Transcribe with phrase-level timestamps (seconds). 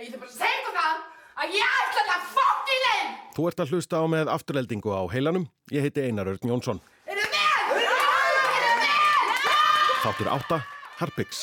[0.00, 1.00] Ég þarf bara að segja ykkur það
[1.42, 3.08] að ég ætla þetta fokkin einn!
[3.36, 5.44] Þú ert að hlusta á með afturheldingu á heilanum.
[5.68, 6.80] Ég heiti Einar Örn Jónsson.
[7.04, 7.74] Eru með?
[7.74, 9.44] Eru með?
[10.00, 10.60] Þáttur 8,
[11.02, 11.42] Harpiks.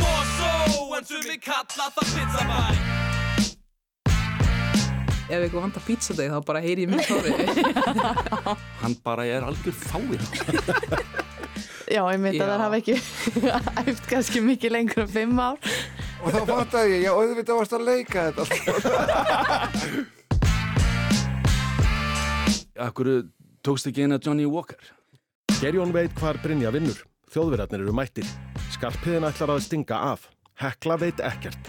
[0.00, 0.50] Mosó,
[0.96, 2.60] en sumi kalla það pizzabæ
[5.28, 7.36] Ef eitthvað vantar pítsadeg þá bara heyri ég minn tóri.
[8.80, 11.26] Hann bara er algjör fáið.
[11.88, 12.96] Já, ég myndi að það hafa ekki
[13.88, 15.56] æft kannski mikið lengur en fimm ár.
[16.20, 18.42] Og þá fattaði ég, já, auðvitað varst að leika þetta.
[22.88, 23.06] Akkur
[23.64, 24.82] tókst ekki eina Johnny Walker?
[25.58, 27.00] Gerjón veit hvar Brynja vinnur.
[27.32, 28.28] Þjóðverðarnir eru mættir.
[28.74, 30.28] Skarpiðin ætlar að stinga af.
[30.60, 31.62] Hekla veit ekkert.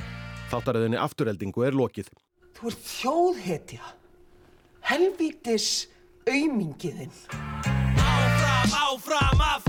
[0.52, 2.12] Þáttaröðinni afturheldingu er lokið.
[2.60, 3.86] Þú ert þjóðhetja.
[4.90, 5.88] Helvítis
[6.28, 7.16] aumingiðinn.
[8.00, 9.69] Áfram, áfram, aftur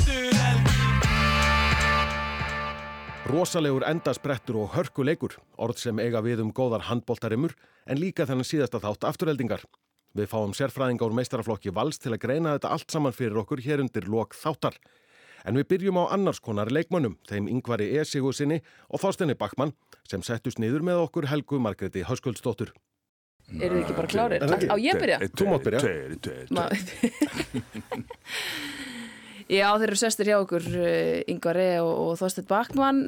[3.31, 7.53] Rosalegur endasprettur og hörkuleikur, orð sem eiga við um góðar handbóltarimur,
[7.87, 9.63] en líka þennan síðasta þátt afturheldingar.
[10.19, 13.85] Við fáum sérfræðinga úr meistaraflokki vals til að greina þetta allt saman fyrir okkur hér
[13.85, 14.75] undir lok þáttar.
[15.47, 18.03] En við byrjum á annars konar leikmönnum, þeim yngvari E.
[18.03, 18.59] Sigursinni
[18.91, 19.77] og Þorstenni Bakmann,
[20.11, 22.75] sem settust niður með okkur Helgu Margreti Höskuldsdóttur.
[23.51, 24.07] Eru þið ekki bara
[24.51, 24.67] ekki?
[24.75, 25.19] Á ég byrja?
[25.39, 25.79] Þú mátt byrja.
[29.51, 30.67] Já, þeir eru sestir hjá okkur
[31.33, 31.71] Yngvar E.
[31.83, 33.01] og, og Þorsteinn Bakmann.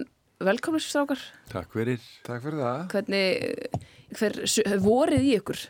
[0.42, 1.20] Velkomnir strákar.
[1.52, 2.02] Takk fyrir.
[2.26, 2.80] Takk fyrir það.
[2.90, 3.84] Hvernig,
[4.18, 4.38] hver,
[4.82, 5.60] vorið í ykkur?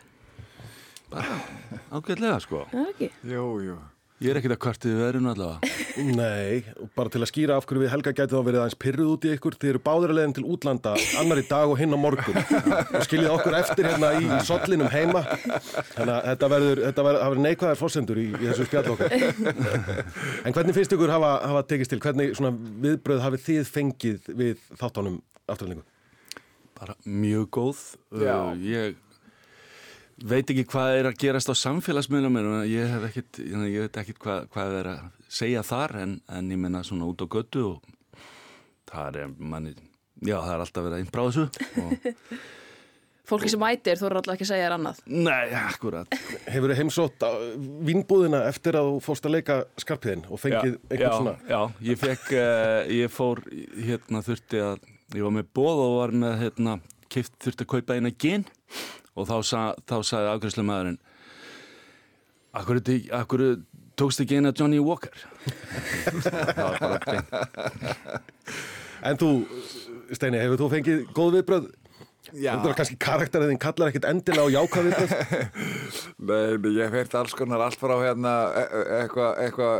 [1.93, 2.63] Ágætlega sko.
[2.71, 3.09] Það er ekki?
[3.29, 3.75] Jú, jú.
[4.21, 5.69] Ég er ekkert að kvartið við verðinu allavega.
[6.19, 6.63] Nei,
[6.97, 9.31] bara til að skýra af hverju við Helga gæti þá verið aðeins pyrruð út í
[9.33, 12.39] ykkur, þið eru báður að leiðin til útlanda annar í dag og hinn á morgun
[12.39, 17.33] og skiljið okkur eftir hérna í sollinum heima þannig að þetta verður, þetta verður, það
[17.33, 19.17] verður neikvæðar fórsendur í, í þessu spjall okkar
[20.47, 22.53] En hvernig finnst ykkur hafa, hafa tekist til, hvernig svona
[22.85, 25.85] viðbröð hafið þið fengið við þáttanum afturlingu?
[26.79, 27.81] Bara mjög góð.
[28.19, 28.37] Já.
[28.49, 28.97] Uh, ég
[30.23, 34.21] veit ekki hvað er að gerast á samfélagsmiðlum en ég hef ekkit, ég veit ekkit
[34.23, 38.25] hvað, hvað er að segja þar en, en ég menna svona út á götu og
[38.89, 39.75] það er manni,
[40.23, 42.35] já það er alltaf verið að innbráða þessu og
[43.23, 44.97] Fólki sem mætir, þú eru alltaf ekki að segja þér annað.
[45.07, 46.15] Nei, akkurat.
[46.43, 47.23] Hefur þið heimsótt
[47.87, 52.25] vinnbúðina eftir að þú fórst að leika skarpiðin og fengið einhvern svona Já, ég fekk,
[52.35, 53.39] uh, ég fór,
[53.79, 54.83] hérna þurfti að,
[55.15, 56.75] ég var með bóð og var með, hérna,
[57.15, 58.43] kift, þurfti að kaupa eina gin
[59.13, 60.99] og þá, sa, þá sagði afgræslega maðurinn,
[62.59, 62.81] akkur,
[63.19, 63.45] akkur
[63.99, 65.13] tókst ekki eina Johnny Walker?
[69.03, 69.29] En þú,
[70.15, 71.65] Steini, hefur þú fengið góð viðbröð?
[72.29, 75.13] Þetta er kannski karakterið þinn kallar ekkit endilega á jákvæð viðbröð
[76.29, 79.71] Nei, ég hef heyrt alls konar allt frá hérna e- e- eitthvað eitthva,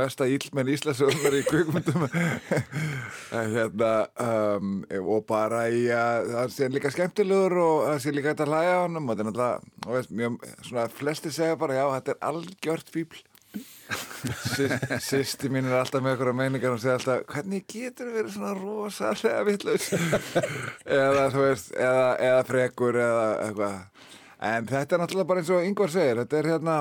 [0.00, 2.06] mesta íllmenn íslensögumar í kvikmyndum.
[3.34, 4.72] En hérna um,
[5.02, 8.74] og bara í að það sé líka skemmtilegur og það sé líka hægt að hlæja
[8.78, 13.22] á honum og þetta er náttúrulega, flesti segja bara, já, þetta er algjört fíbl
[15.04, 19.44] Sýsti mín er alltaf með eitthvað meiningar og segja alltaf, hvernig getur verið svona rosalega
[19.48, 19.90] vittlaus
[20.98, 23.76] eða þú veist, eða, eða frekur eða eitthvað.
[24.44, 26.78] En þetta er náttúrulega bara eins og Ingvar segir þetta er hérna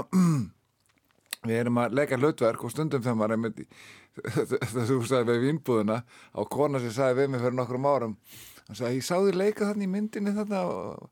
[1.48, 3.46] við erum að leika hlutverk og stundum þegar maður er
[4.74, 8.20] að þú sagði við vínbúðuna á kona sem sagði við mig fyrir nokkrum árum
[8.68, 11.10] hann sagði, ég sá þið leika þannig í myndinni þarna og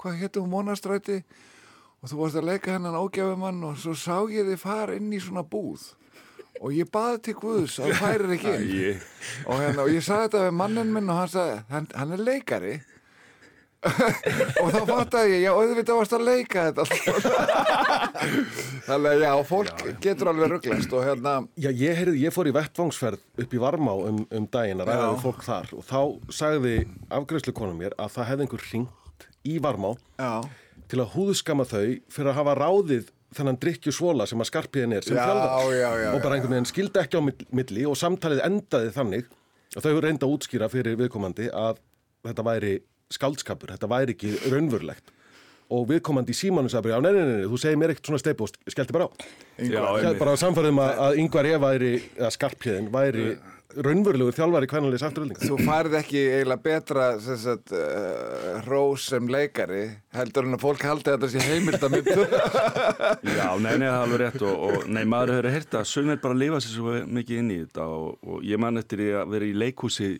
[0.00, 1.53] hvað héttum mónastræti og
[2.10, 5.44] þú varst að leika hennan ógjafumann og svo sá ég þið fara inn í svona
[5.46, 5.92] búð.
[6.62, 9.04] Og ég baði til Guðs að þú færir ekki inn.
[9.48, 12.22] Og, hérna, og ég sagði þetta við mannin minn og hann sagði, hann, hann er
[12.28, 12.74] leikari.
[14.62, 16.84] Og þá fattaði ég já, auðvitað varst að leika þetta
[18.86, 22.54] þannig að já, fólk getur alveg rugglast og hérna Já, ég, heyrði, ég fór í
[22.56, 25.10] vettvangsferð upp í Varmá um, um daginn að ræða Já.
[25.10, 25.72] við fólk þar.
[25.76, 26.00] Og þá
[26.38, 26.74] sagði
[27.18, 30.32] afgræslu konum mér að það hefði einhver ringt í Varmá já,
[30.90, 35.06] til að húðskama þau fyrir að hafa ráðið þennan drikkju svola sem að skarpiðin er
[35.06, 35.16] sem
[36.04, 39.26] já, og bara einhvern veginn skildi ekki á mill- milli og samtalið endaði þannig
[39.74, 41.80] og þau reynda að útskýra fyrir viðkomandi að
[42.28, 42.74] þetta væri
[43.14, 45.10] skaldskapur, þetta væri ekki raunverulegt.
[45.74, 48.08] Og viðkomandi í símanu sagði bara, já, nei, nei, nei, nei, þú segir mér ekkert
[48.10, 49.10] svona steipu og skellti bara á.
[50.04, 53.26] já, bara samfærðum að, að yngvar ég væri, eða skarpiðin væri
[53.82, 55.48] raunverulegur þjálfari kvænalið afturöldinga.
[55.48, 59.82] þú færð ekki eiginlega betra sem sagt, uh, rós sem leikari
[60.14, 62.26] heldur en að fólk haldi að þetta sé heimild að myndu
[63.38, 66.22] Já, nei, nei, það er alveg rétt og, og nei, maður hefur heyrt að sumir
[66.22, 69.34] bara lifa sér svo mikið inn í þetta og, og ég man eftir því að
[69.34, 70.12] vera í leikhúsi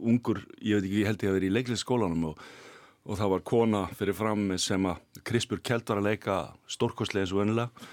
[0.00, 2.44] ungur, ég veit ekki, ég held ég að vera í leiklisskólanum og,
[3.06, 6.36] og það var kona fyrir fram sem að Krispur Kjeld var að leika
[6.70, 7.88] stórkostlega eins og önnilega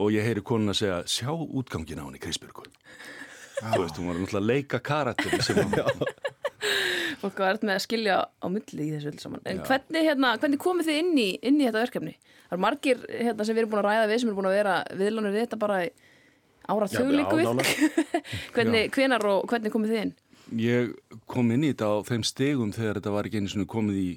[0.00, 2.52] og ég heyri konuna segja, sjá útgangin á henni Krispur
[3.60, 5.74] þú veist, hún var náttúrulega að leika karakter sem hann
[7.20, 9.42] fólk var með að skilja á milli í þessu öll saman.
[9.48, 12.14] En hvernig, hérna, hvernig komið þið inn í, inn í þetta verkefni?
[12.46, 14.56] Það eru margir hérna, sem við erum búin að ræða við sem eru búin að
[14.56, 15.78] vera viðlunir við þetta bara
[16.70, 17.52] ára þjóðlíku við
[18.56, 20.16] hvernig, hvenar og hvernig komið þið inn?
[20.60, 24.00] Ég kom inn í þetta á þeim stegum þegar þetta var ekki einu svona komið
[24.00, 24.10] í,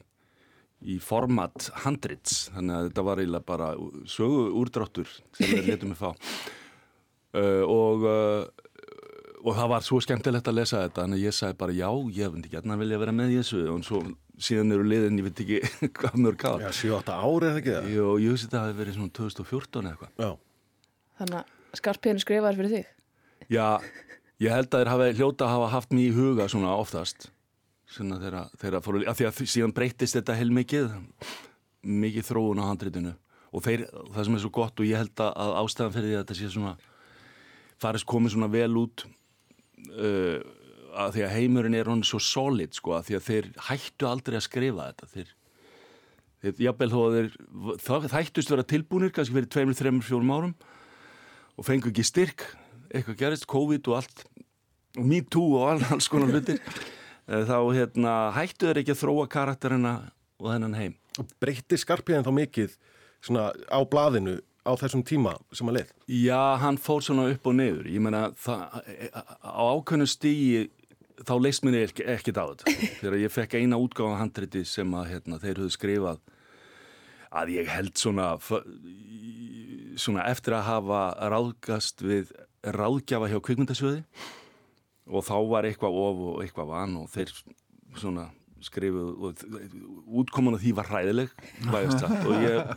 [0.96, 3.72] í format handrits, þannig að þetta var eiginlega bara
[4.10, 6.12] sögu úrdráttur sem við letum við fá.
[7.34, 8.73] Uh, og, uh,
[9.44, 12.34] og það var svo skemmtilegt að lesa þetta, þannig að ég sagði bara já, ég
[12.34, 14.02] myndi gætna vilja vera með þessu og svo
[14.40, 15.60] síðan eru liðin, ég veit ekki
[16.00, 16.64] hvað mörg ár.
[16.64, 17.90] Já, 7-8 ári eða ekki það?
[17.94, 20.14] Jó, ég hugsi þetta að það hefði verið svona 2014 eða eitthvað.
[20.24, 20.32] Já.
[21.20, 22.92] Þannig að skarpiðinu skrifaður fyrir þig
[23.52, 23.68] Já,
[24.44, 27.28] ég held að þeir hafi hljóta að hafa haft mér í huga svona oftast
[27.94, 30.94] svona þeirra, þeirra fóru, af því að síðan breytist þetta heil mikið
[31.84, 33.14] mikið þróun á handritinu
[33.54, 36.16] og þeir, það sem er svo gott og ég held að að ástæðan fyrir því
[36.16, 36.74] að þetta sé svona
[37.84, 39.06] farist komið svona vel út
[39.92, 40.40] uh,
[40.94, 44.38] að því að heimurinn er hann svo solid sko, að því að þeir hættu aldrei
[44.38, 45.10] að skrifa þetta.
[45.14, 45.32] Þeir,
[46.44, 47.32] þeir jafnvel þó að þeir
[47.88, 50.56] það hættust vera tilbúnir kannski fyrir tveimur, þreimur, fjórum árum
[51.58, 52.46] og fengu ekki styrk.
[52.94, 54.26] Eitthvað gerist, COVID og allt
[54.94, 56.62] og Me Too og all, alls konar hlutir.
[57.24, 59.92] Eh, þá hérna, hættu þeir ekki að þróa karakterina
[60.44, 60.96] og þennan heim.
[61.22, 62.74] Og breytti skarpiðin þá mikið
[63.24, 64.34] svona á blaðinu
[64.64, 65.92] á þessum tíma sem að leið?
[66.24, 67.90] Já, hann fór svona upp og niður.
[67.92, 70.70] Ég meina, á ákveðnu stígi
[71.24, 72.78] þá leist mér ekki, ekkit á þetta.
[73.02, 76.24] Þegar ég fekk eina útgáfa handriti sem að hérna, þeir höfðu skrifað
[77.34, 78.34] að ég held svona
[80.00, 81.02] svona eftir að hafa
[81.34, 82.32] ráðgast við
[82.64, 84.04] ráðgjafa hjá kvikmyndasjöði
[85.10, 87.34] og þá var eitthvað of og eitthvað van og þeir
[88.00, 88.30] svona
[88.66, 89.44] skrifuð og
[90.22, 90.90] útkoman af því var
[92.00, 92.74] sagt, og ég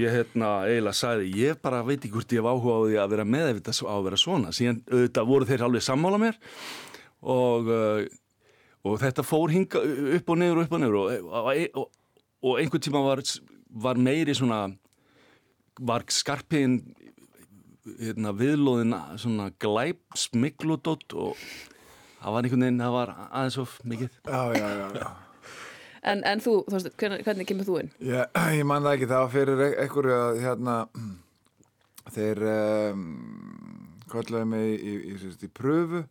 [0.00, 3.14] ég hérna eiginlega sagði ég bara veit ekki hvort ég hef áhuga á því að
[3.14, 4.54] vera með ef þetta á að vera svona.
[4.54, 6.38] Síðan auðvitað voru þeir alveg sammála mér
[7.20, 8.04] og, uh,
[8.86, 9.82] og þetta fór hinga
[10.18, 11.00] upp og og upp og niður.
[11.00, 11.50] Og, og,
[11.82, 11.90] og,
[12.46, 13.24] og einhvern tíma var,
[13.86, 14.62] var meiri svona
[15.80, 16.80] var skarpiðin
[18.00, 21.38] hérna, viðlóðin svona glæp smikludótt og
[22.20, 25.10] það var einhvern veginn, það var aðeins of mikið Já, já, já, já.
[26.10, 27.90] En, en þú, þú veist, hvernig, hvernig kemur þú inn?
[28.08, 30.76] Ég, ég man það ekki, það var fyrir e- einhverju að hérna
[32.14, 33.02] þeir um,
[34.10, 36.04] kolluði mig í, í, í, í, í pröfu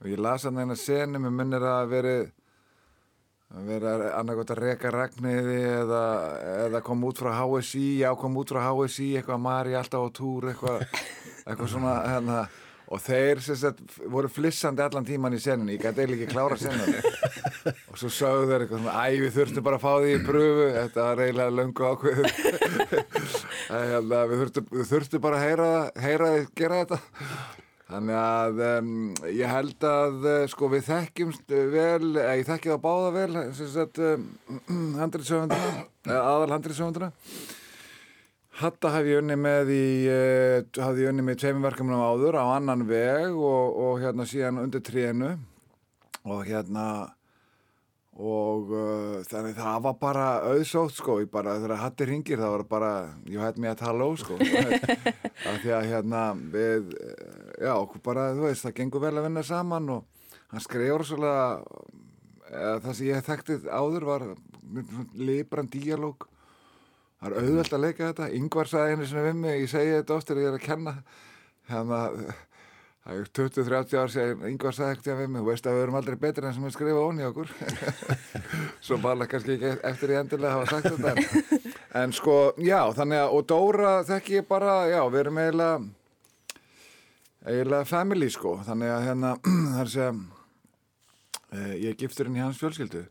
[0.00, 2.16] og ég las hann eina senu með minnir að veri
[3.50, 6.02] að vera annarkot að reka ragniði eða,
[6.68, 10.50] eða kom út frá HSI já kom út frá HSI eitthvað Mari alltaf á túr
[10.52, 10.84] eitthvað,
[11.46, 12.44] eitthvað svona hérna
[12.90, 16.98] og þeir sagt, voru flissandi allan tíman í senunni, ég gæti eiginlega ekki klára senunni.
[17.92, 20.66] Og svo sögðu þeir eitthvað svona, æ, við þurftum bara að fá því í pröfu
[20.74, 22.28] þetta var eiginlega löngu ákveður
[23.92, 25.70] hérna, við þurftum, þurftum bara að heyra,
[26.02, 27.00] heyra gera þetta.
[27.90, 28.90] Þannig að um,
[29.34, 33.70] ég held að uh, sko við þekkjumst vel, eða ég þekki það báða vel sem
[33.70, 34.28] sagt um,
[34.98, 35.86] handriðsöfunduna,
[36.18, 37.10] aðal handriðsöfunduna
[38.60, 42.44] Hatta hef ég unni með í, uh, hafði ég unni með tveimur verkefnum áður á
[42.58, 45.30] annan veg og, og hérna síðan undir trénu.
[46.28, 46.84] Og hérna
[48.20, 52.64] og uh, þannig það var bara auðsótt sko, ég bara þegar Hatti ringir það var
[52.68, 52.90] bara,
[53.24, 54.36] you had me at hello sko.
[55.48, 59.28] Af því að hérna við, eh, já, okkur bara þú veist, það gengur vel að
[59.30, 62.10] vinna saman og hann skrifur svolítið
[62.50, 64.26] eða það sem ég þekkti áður var
[65.16, 66.26] libran díalóg
[67.20, 68.26] Það er auðvelt að leika þetta.
[68.32, 70.92] Yngvar sagði einu sinni við mig, ég segi þetta oft þegar ég er að kenna.
[71.68, 72.14] Þannig að
[73.00, 75.98] það er 20-30 ár segir Yngvar sagði ekkert við mig, þú veist að við erum
[76.00, 77.52] aldrei betri enn sem við skrifa onni okkur.
[78.86, 81.12] Svo bara kannski ekki eftir ég endilega hafa sagt þetta.
[81.12, 85.82] En, en sko, já, þannig að, og Dóra þekki ég bara, já, við erum eiginlega,
[87.50, 88.54] eiginlega family sko.
[88.68, 89.34] Þannig að hérna,
[89.74, 90.14] er að segja,
[91.52, 93.04] eh, ég er gifturinn í hans fjölskyldu.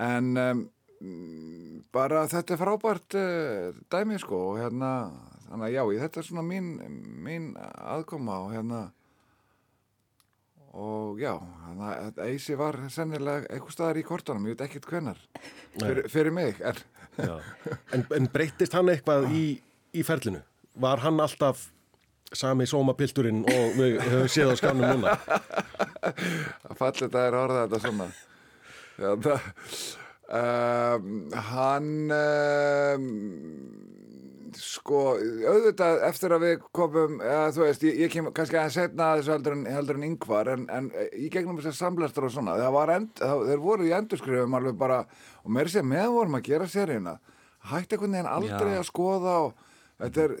[0.00, 0.62] En um,
[1.94, 4.90] bara þetta er frábært uh, dæmi sko og hérna
[5.48, 6.72] þannig að já, þetta er svona mín,
[7.24, 8.82] mín aðkoma og hérna
[10.70, 15.22] og já þannig að Eisi var sennilega eitthvað staðar í kortunum, ég veit ekkert hvenar
[15.74, 16.78] fyrir, fyrir mig en,
[17.94, 19.44] En, en breyttist hann eitthvað í,
[19.96, 20.40] í ferlinu?
[20.80, 21.66] Var hann alltaf
[22.30, 25.16] sami sómapilturinn og við höfum séð á skannum núna?
[26.70, 28.06] að falli þetta er að orða þetta svona
[29.00, 29.50] já, það,
[30.30, 31.08] um,
[31.50, 33.06] hann um,
[34.60, 39.08] sko auðvitað eftir að við komum eða, þú veist, ég, ég kem kannski aðeins setna
[39.10, 42.56] að þessu heldur en, heldur en yngvar en, en í gegnum þessar samlæstur og svona
[42.96, 45.02] end, það, þeir voru í endurskrifum alveg bara,
[45.44, 47.18] og meiri sér með vorum að gera seríuna
[47.70, 48.80] hætti einhvern veginn aldrei Já.
[48.80, 49.66] að skoða og
[50.00, 50.36] þetta er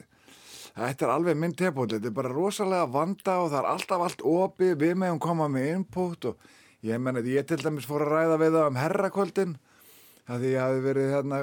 [0.76, 4.22] þetta er alveg minn tepótt, þetta er bara rosalega vanda og það er alltaf allt
[4.26, 6.52] opið, við meðum koma með input og
[6.86, 9.56] ég menna, ég til dæmis fór að ræða við það um herrakvöldin,
[10.28, 11.40] það því ég hafi verið hérna,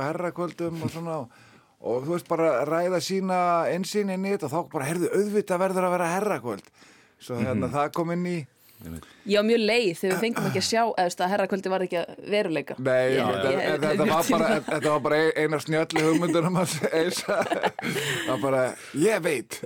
[0.00, 3.40] á herrakvöldum og svona og, þú veist bara ræða sína
[3.72, 6.72] einsýn inn í þetta og þá bara, herðu, auðvitað verður að vera herrakvöld,
[7.20, 8.38] svo hérna það kom inn í
[8.80, 11.98] Ég var mjög leið þegar við fengum ekki að sjá veist, að herrakvöldi var ekki
[12.00, 12.76] að veruleika.
[12.80, 16.76] Nei, Ég- þetta, ég- þetta, þetta, var bara, þetta var bara eina snjöllu hugmyndunum hans
[16.88, 17.36] eisa.
[17.44, 18.62] Það var bara,
[19.04, 19.58] ég veit.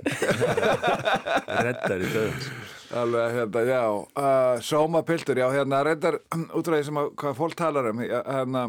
[1.47, 2.49] reddar í döðans
[2.95, 6.15] Alveg, hérna, já, uh, sómapiltur, já, hérna, reyndar,
[6.55, 8.61] út frá því sem að, hvað fólk talar um, hérna,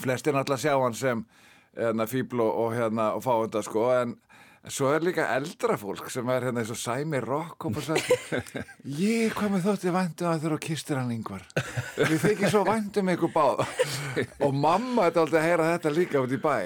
[0.00, 1.22] flestir náttúrulega sjá hann sem,
[1.78, 4.12] hérna, fíbl og, og hérna, og fá þetta, sko, en
[4.68, 8.42] svo er líka eldra fólk sem er hérna eins og Sæmi Rock og bara sagði,
[9.00, 11.46] ég, hvað með þótti væntum að þurfa að kistir hann yngvar.
[11.96, 13.66] Við þykir svo væntum ykkur báða.
[14.44, 16.56] og mamma þetta aldrei að heyra þetta líka út í bæ.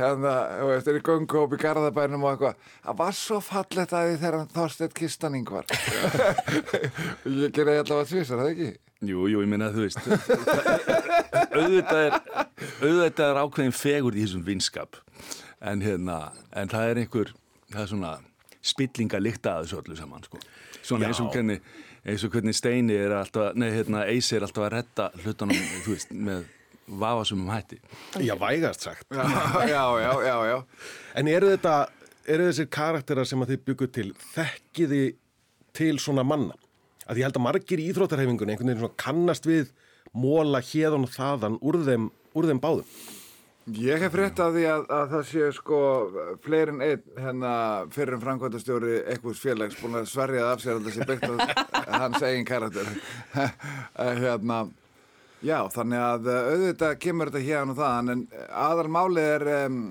[0.00, 2.66] Hérna, þú veist, er í göngu upp í garðabænum og eitthvað.
[2.88, 5.70] Það var svo fallegt að því þegar hann þorstið kistan yngvar.
[7.44, 8.74] ég gerði allavega tvisar, það ekki?
[9.06, 9.98] Jú, jú, ég minna að þú veist
[11.52, 12.14] auðvitað er,
[12.80, 14.96] auðvitað er ákveðin fegur í þessum vinskap
[15.60, 16.20] en hérna,
[16.56, 17.32] en það er einhver
[17.72, 18.12] það er svona
[18.66, 20.40] spillinga líkta að þessu öllu saman, sko
[20.82, 21.62] svona eins og hvernig,
[22.06, 25.94] eins og hvernig Steini er alltaf, nei, hérna, Eisi er alltaf að redda hlutunum, þú
[25.94, 26.44] veist, með
[26.86, 27.80] vafasumum hætti
[28.22, 29.06] Já, vægast sagt.
[29.10, 29.24] Já,
[29.66, 30.58] já, já, já, já.
[31.18, 31.74] En eru þetta,
[32.26, 35.02] eru þessir karakterar sem að þið byggu til, þekkiði
[35.76, 36.54] til svona manna?
[37.06, 39.72] Að ég held að margir í íþróttarhefingunni einhvern veginn svona kannast við
[40.16, 42.08] móla hérðan og þaðan úr þeim,
[42.38, 42.88] úr þeim báðum.
[43.66, 45.78] Ég hef frétt af því að, að það sé sko
[46.44, 47.54] fleirin einn hérna
[47.90, 52.22] fyrir en framkvæmdastjóri einhvers félags búin að sverjað af sér að sé byggt á hans
[52.22, 52.92] eigin karakter.
[53.96, 54.60] Eh, hérna
[55.42, 58.24] já þannig að eh, auðvitað kemur þetta hérna og það en
[58.68, 59.82] aðal málið er um,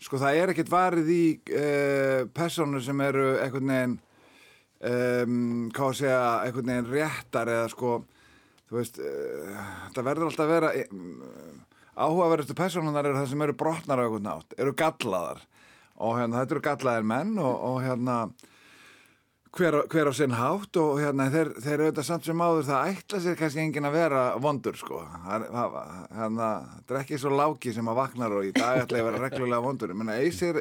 [0.00, 1.22] sko það er ekkert varið í
[1.60, 3.96] uh, personur sem eru einhvern veginn
[4.88, 5.38] um,
[5.74, 7.96] hvað að segja einhvern veginn réttar eða sko
[8.70, 11.57] þú veist uh, það verður alltaf að vera um,
[11.98, 15.40] áhugaverðustu personunar eru það sem eru brotnar á einhvern nátt, eru gallaðar.
[15.98, 18.16] Og hérna þetta eru gallaðir menn og, og hérna
[19.58, 23.20] hver, hver á sinn hátt og hérna þeir, þeir auðvitað samt sem áður það ætla
[23.24, 25.00] sér kannski enginn að vera vondur sko.
[25.24, 25.78] Það- það-
[26.20, 29.24] hérna, þetta er ekki svo láki sem að vaknar og í dag ætla að vera
[29.24, 29.90] reglulega vondur.
[29.94, 30.60] Ég menna Eysir,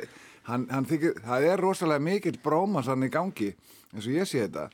[0.50, 3.54] hann, hann þykir það er rosalega mikill brómas hann í gangi
[3.94, 4.70] eins og ég sé þetta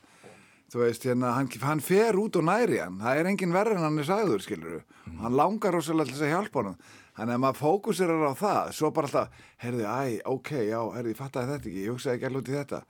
[0.74, 2.98] þú veist, hérna, hann, hann fer út og næri hann.
[2.98, 4.80] Það er engin verður en hann er sagður, skilur
[5.20, 6.78] hann langar rosalega til þess að hjálpa honum.
[7.14, 8.72] Þannig að maður fókusirar á það.
[8.74, 10.02] Svo bara alltaf, heyrðu, æ,
[10.32, 12.80] ok, já heyrðu, ég fattaði þetta ekki, ég hugsaði ekki út í þetta.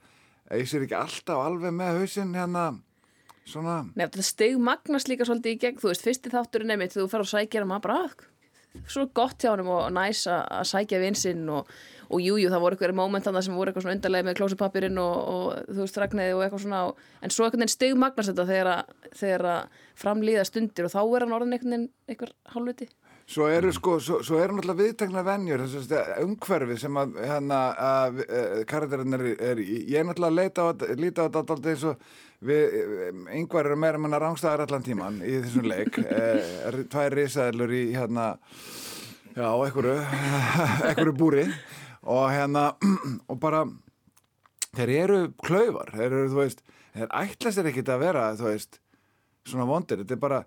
[0.55, 2.63] Eisir ekki alltaf alveg með hausinn hérna,
[3.45, 3.75] svona?
[3.93, 7.25] Nei, þetta stig magnast líka svolítið í gegn, þú veist, fyrsti þátturinn einmitt, þú fer
[7.25, 11.49] og sækir hann maður bara, "Ah, svo gott hjá hann og næs að sækja vinsinn
[11.49, 11.69] og,
[12.09, 14.99] og jú, jú, það voru eitthvað moment þannig sem voru eitthvað svona undarlega með klósupapirinn
[15.01, 18.45] og, og þú veist, ragnæði og eitthvað svona, og, en svo veginn stig magnast þetta
[18.51, 22.89] þegar, að- þegar að framlýða stundir og þá er hann orðin veginn eitthvað hálfviti.
[23.25, 27.61] Svo eru sko, svo, svo eru náttúrulega viðtekna venjur, þess að umhverfi sem að hérna
[27.81, 29.61] að uh, karakterinn er, er.
[29.65, 32.03] Ég er náttúrulega að líta á þetta alltaf eins og
[32.45, 32.75] við,
[33.39, 35.97] yngvar eru meira menna rángstæðar allan tíman í þessum leik.
[36.05, 38.27] Uh, tvær risaðilur í hérna,
[39.33, 39.97] já, einhverju,
[40.91, 41.47] einhverju búri
[42.05, 42.67] og hérna,
[43.31, 43.65] og bara,
[44.77, 46.63] þeir eru klaufar, þeir eru, þú veist,
[46.95, 48.79] þeir ætla sér ekkit að vera, þú veist,
[49.45, 50.45] svona vondir, þetta er bara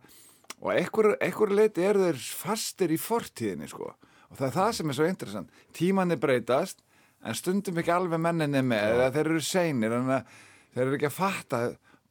[0.58, 3.92] og einhver leiti eru þeir fastir í fortíðinni sko.
[4.28, 5.60] Og það er það sem er svo interessant.
[5.76, 6.82] Tímanni breytast
[7.24, 11.18] en stundum ekki alveg menninni með eða þeir eru seinir en þeir eru ekki að
[11.18, 11.60] fatta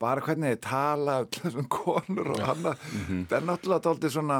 [0.02, 2.88] bara hvernig þeir tala þessum konur og annað.
[3.28, 4.40] Það er náttúrulega dálítið svona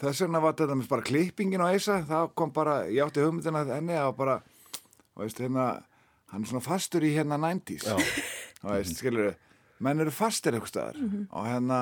[0.00, 3.64] þess vegna var þetta með bara klippingin á Eisa það kom bara, ég átti hugmyndina
[3.64, 4.38] að henni að bara,
[5.14, 5.66] þú veist, hérna
[6.32, 7.86] hann er svona fastur í hérna 90s
[8.60, 9.34] þú veist, skilur
[9.84, 11.00] menn eru fastir eitthvað staðar.
[11.30, 11.80] Og hérna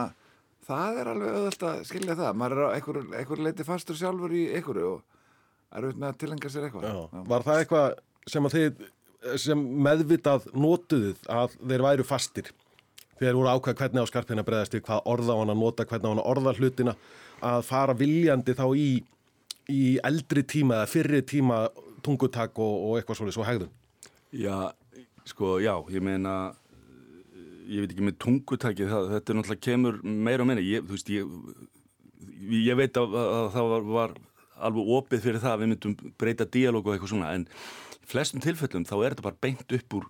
[0.65, 2.41] það er alveg auðvitað að skilja það.
[2.41, 5.01] Maður er á einhver, einhver leiti fastur sjálfur í einhverju og
[5.75, 6.89] er auðvitað að tilenga sér eitthvað.
[6.91, 7.25] Já.
[7.33, 7.89] Var það eitthvað
[8.35, 8.85] sem að þið
[9.41, 12.51] sem meðvitað notuðuð að þeir væru fastir?
[13.15, 16.09] Þegar voru ákveð hvernig á skarpina breðast við hvað orða á hann að nota, hvernig
[16.09, 16.97] á hann að orða hlutina
[17.43, 18.89] að fara viljandi þá í,
[19.73, 21.65] í eldri tíma eða fyrri tíma
[22.05, 23.73] tungutak og, og eitthvað svolítið svo hegðun?
[24.35, 24.57] Já,
[25.31, 26.35] sko, já, ég meina
[27.65, 30.65] ég veit ekki með tungutæki það, þetta er náttúrulega kemur meira og meira.
[30.65, 31.31] Ég, þú veist, ég
[32.65, 34.15] ég veit að, að það var, var
[34.65, 37.47] alveg opið fyrir það að við myndum breyta díalóg og eitthvað svona, en
[38.09, 40.09] flestum tilfellum þá er þetta bara beint upp úr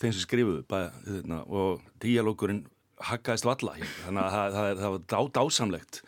[0.00, 2.64] þeim sem skrifuðu þarna, og díalógurinn
[3.04, 6.00] hakkaðist valla þannig að það, það, það var dá, dásamlegt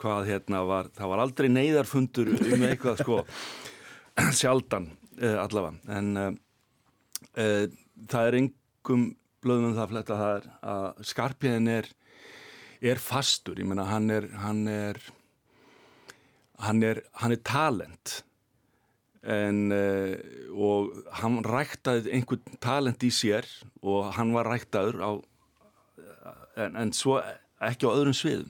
[0.00, 3.20] hvað hérna var, það var aldrei neyðarfundur um eitthvað sko.
[4.40, 4.90] Sjaldan
[5.20, 5.76] uh, allavega.
[5.98, 6.30] En uh,
[7.36, 7.64] uh,
[8.10, 9.06] það er engum
[9.44, 10.18] blöðum um það að fletta.
[10.20, 11.94] Það er að Skarpjæðin er
[12.80, 14.98] er fastur, ég meina hann er hann er
[16.64, 18.20] hann er, hann er talent.
[19.20, 20.14] En uh,
[20.56, 23.48] og hann ræktaði einhvern talent í sér
[23.84, 25.10] og hann var ræktaður á
[26.60, 27.18] en, en svo
[27.60, 28.48] ekki á öðrum sviðum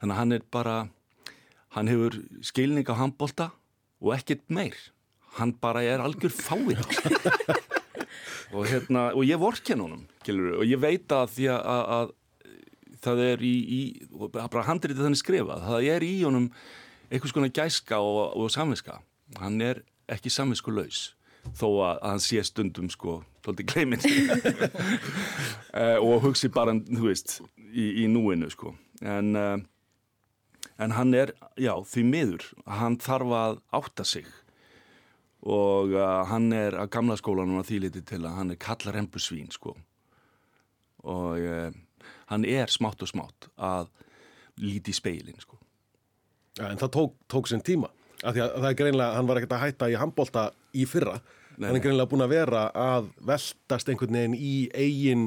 [0.00, 0.76] þannig að hann er bara
[1.76, 3.50] hann hefur skilning á handbolta
[4.00, 4.76] og ekkert meir.
[5.38, 6.80] Hann bara er algjör fáið
[8.56, 13.22] og hérna og ég vorken honum og ég veit að því að, að, að það
[13.28, 13.80] er í, í
[14.34, 16.50] bara handritið þannig skrifað það er í honum
[17.10, 18.98] einhvers konar gæska og, og samviska.
[19.38, 21.12] Hann er ekki samvisku laus
[21.56, 24.02] þó að, að hann sé stundum sko tóldi gleimin
[26.04, 27.38] og hugsi bara, þú veist
[27.70, 28.74] í, í núinu sko.
[29.00, 29.54] En, uh,
[30.80, 32.46] en hann er, já, því miður
[32.80, 34.28] hann þarf að átta sig
[35.40, 39.52] og uh, hann er að gamla skólanum að því liti til að hann er kallarembusvín
[39.54, 39.76] sko
[41.04, 41.72] og uh,
[42.32, 43.92] hann er smátt og smátt að
[44.60, 45.60] líti í speilin sko
[46.58, 47.90] Ja, en það tók, tók sinn tíma.
[48.20, 50.42] Af því að það er greinlega, hann var ekkert að hætta í handbólta
[50.76, 51.20] í fyrra.
[51.56, 55.26] Nei, hann er greinlega búin að vera að veltast einhvern veginn í eigin,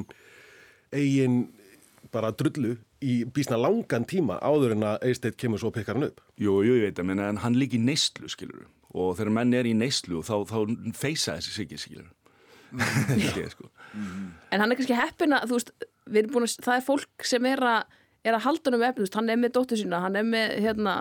[0.94, 1.38] eigin
[2.14, 6.10] bara drullu í bísna langan tíma áður en að Eisteit kemur svo og pekkar hann
[6.10, 6.22] upp.
[6.40, 9.56] Jú, jú, ég veit að menna, en hann líka í neyslu, skilur og þegar menn
[9.58, 10.58] er í neyslu þá, þá
[10.94, 12.12] feysa þessi siggi, skilur
[13.18, 13.68] Ég, sko.
[14.50, 15.68] En hann er kannski heppin að, þú veist,
[16.10, 18.84] við erum búin að, það er fólk sem er að, er að halda hann um
[18.98, 20.94] veist, hann er með dóttur sína, hann er með, hérna,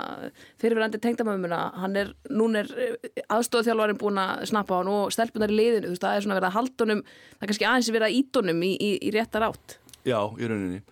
[0.62, 5.88] fyrirverandi tengdamömmuna, hann er, núna er aðstofþjálfarinn búin að snappa hann og stelpunar í liðinu,
[5.88, 8.18] þú veist, það er svona verið að halda honum, það er kannski aðeins verið að
[8.20, 9.78] ít honum í, í, í réttar átt.
[10.04, 10.84] Já, í rauninni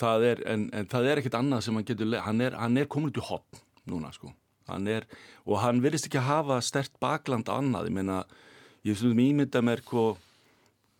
[0.00, 2.88] það er, en, en það er ekkit annað sem hann getur, hann er, hann er
[2.90, 3.60] komin út í hotn
[3.92, 4.30] núna, sko.
[4.70, 5.04] Hann er,
[5.44, 8.22] og hann virðist ekki hafa stert bakland annað, ég meina
[8.88, 10.14] ég stundum ímynda mér hvo,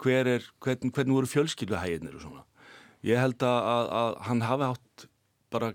[0.05, 2.43] hver er, hvern, hvernig voru fjölskylduhæðinir og svona.
[3.05, 5.07] Ég held að, að, að hann hafi átt
[5.53, 5.73] bara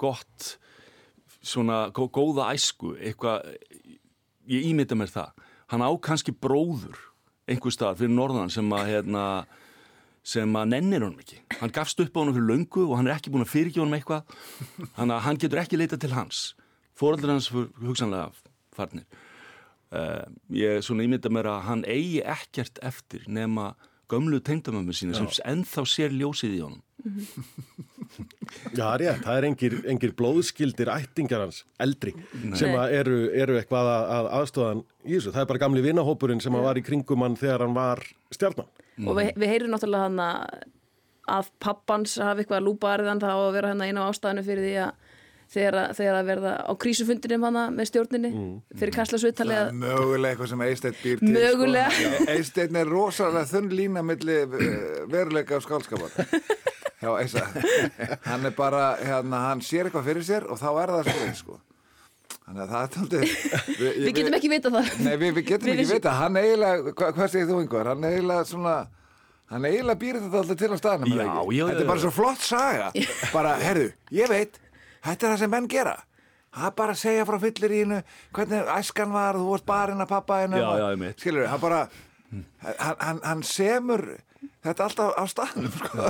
[0.00, 0.50] gott
[1.40, 3.48] svona gó- góða æsku eitthvað,
[4.50, 5.32] ég ímynda mér það.
[5.72, 6.98] Hann á kannski bróður
[7.48, 9.24] einhver stað fyrir norðan sem að hérna,
[10.26, 11.40] sem að nennir honum ekki.
[11.60, 13.96] Hann gafst upp á honum fyrir löngu og hann er ekki búin að fyrirgja honum
[13.98, 14.36] eitthvað.
[15.00, 16.42] Að hann getur ekki leita til hans.
[16.98, 18.30] Fóraldur hans hugsanlega
[18.76, 19.06] farnir.
[19.90, 20.22] Uh,
[20.54, 23.72] ég svona ímynda mér að hann eigi ekkert eftir nema
[24.10, 26.84] gömlu tengdamömmu sína sem ennþá sér ljósið í honum
[28.76, 29.22] Já, rétt.
[29.24, 32.14] Það er engir, engir blóðskildir ættingjar hans, eldri,
[32.58, 35.32] sem að eru, eru eitthvað að, að aðstofan í þessu.
[35.34, 38.02] Það er bara gamli vinahópurinn sem að var í kringum hann þegar hann var
[38.34, 38.68] stjarnan.
[39.06, 40.20] Og við, við heyrum náttúrulega hann
[41.30, 45.08] að pappans hafi eitthvað lúpaðarðan þá að vera hann einu af ástæðinu fyrir því að
[45.50, 48.30] þegar, að- þegar að verða á krísufundinum hana með stjórninni
[48.78, 51.90] fyrir Kaslasvitali Það að er mögulega eitthvað sem Eisteinn býr til Mögulega.
[51.96, 52.26] sko.
[52.34, 56.14] Eysteinn er rosalega þunn lína milli eh, veruleika og skálskapar
[57.00, 57.42] Já, Eisa
[58.28, 61.58] Hann er bara, hérna, hann sér eitthvað fyrir sér og þá er það svo sko.
[62.44, 63.22] Þannig að það er taldið
[63.80, 66.94] Við, við getum ekki vita það Nei, við, við getum Við ekki vita, hann eiginlega,
[66.98, 67.90] hva, hvað segir þú einhver?
[67.94, 68.74] Hann eiginlega svona,
[69.54, 71.10] hann eiginlega býr þetta alltaf til á staðnum.
[71.10, 71.56] er Já, það ekki?
[71.56, 72.04] já, já, Þetta er bara já.
[72.04, 72.92] svo flott saga.
[73.32, 73.88] bara, herðu,
[74.20, 74.60] ég veit,
[75.08, 75.96] þetta er það sem menn gera.
[76.50, 77.98] Það er bara að segja frá fyllir í hennu,
[78.34, 80.58] hvernig æskan var, þú vorst barinn að pappa hennu.
[80.58, 81.20] Já, já, einmitt.
[81.22, 81.80] Skilur, hann bara,
[82.32, 84.02] hann, hann, hann semur
[84.64, 86.06] þetta alltaf á staðnum, sko.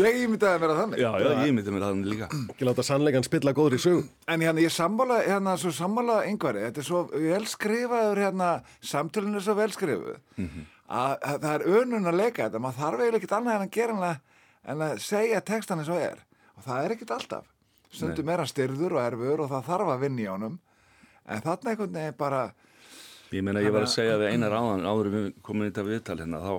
[0.00, 1.02] ég ímyndaði mér að þannig.
[1.02, 2.28] Já, já, ég myndi mér það líka.
[2.54, 4.08] Ekki láta sannleikan spilla góður í sögum.
[4.32, 8.50] En hérna, ég sammála, hérna, svo sammála yngvari, þetta er svo vel skrifaður, hérna,
[8.92, 10.18] samtölun er svo vel skrifuð,
[10.88, 13.76] að, að það er önun að leika þetta, maður þarf eiginlega ekkert annað en að
[13.78, 14.42] gera en að,
[14.72, 16.24] en að segja textan eins og er,
[16.56, 17.48] og það er ekkert alltaf.
[17.92, 20.58] Stundum er hann styrður og erfur og það þarf að vinna í honum,
[21.28, 22.42] en þarna einhvern veginn bara,
[23.32, 25.84] Ég meina, ég var að segja við einar áðan áður en við komum í þetta
[25.86, 26.50] viðtal hérna þá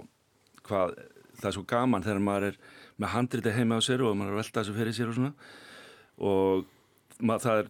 [0.68, 0.96] hvað,
[1.40, 2.60] það er svo gaman þegar maður er
[3.02, 5.34] með handriti heima á sér og maður er að velta þessu fyrir sér og svona.
[6.24, 6.66] Og
[7.20, 7.70] maður, það, er,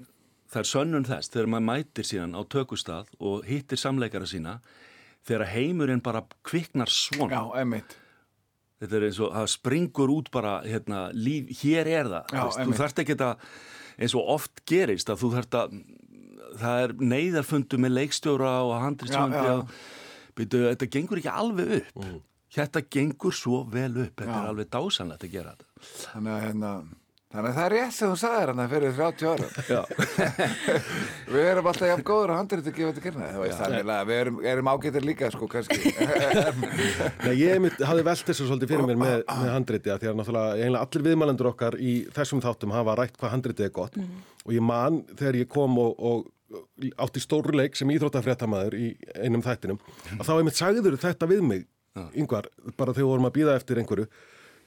[0.53, 4.57] það er sönnun þess þegar maður mætir síðan á tökustað og hittir samleikara sína
[5.23, 7.39] þegar heimurinn bara kviknar svona.
[7.39, 7.97] Já, emitt.
[8.83, 12.35] þetta er eins og það springur út bara hérna, líf, hér er það.
[12.35, 13.45] Já, þú, þarft ekki að
[13.93, 15.77] eins og oft gerist að þú þarft að
[16.59, 19.71] það er neyðarfundu með leikstjóra og
[20.33, 21.97] byrju, þetta gengur ekki alveg upp
[22.53, 26.71] þetta gengur svo vel upp þetta er alveg dásanlegt að gera þetta Þannig að, hérna,
[27.33, 29.47] þannig að það er rétt sem þú sagðir hann fyrir 30 ára.
[29.67, 29.81] Já.
[31.33, 33.29] við erum alltaf jafn góður að handrið að gefa þetta kyrna.
[33.33, 35.93] Það þannig að við erum, erum ágættir líka, sko, kannski.
[37.25, 40.21] Nei, ég einmitt, hafði velt þessu svolítið fyrir mér með, með handriti að því að
[40.21, 44.63] náttúrulega allir viðmælendur okkar í þessum þáttum hafa rætt hvað handritið er gott og ég
[44.63, 46.31] man þegar ég kom og, og
[47.01, 49.79] átti stórleik sem íþróttafréttamaður í einum þættinum
[50.19, 51.63] að þá einmitt sagður þetta við mig
[52.17, 54.07] yngvar, bara þegar við vorum að býða eftir einhverju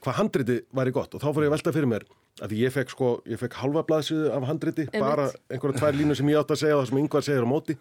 [0.05, 1.15] hvað handriti væri gott?
[1.17, 2.05] Og þá fór ég að velta fyrir mér
[2.45, 6.29] að ég fekk sko, ég fekk halva blaðsöðu af handriti, bara einhverja tvær línur sem
[6.29, 7.75] ég átt að segja og það sem yngvar segir á móti.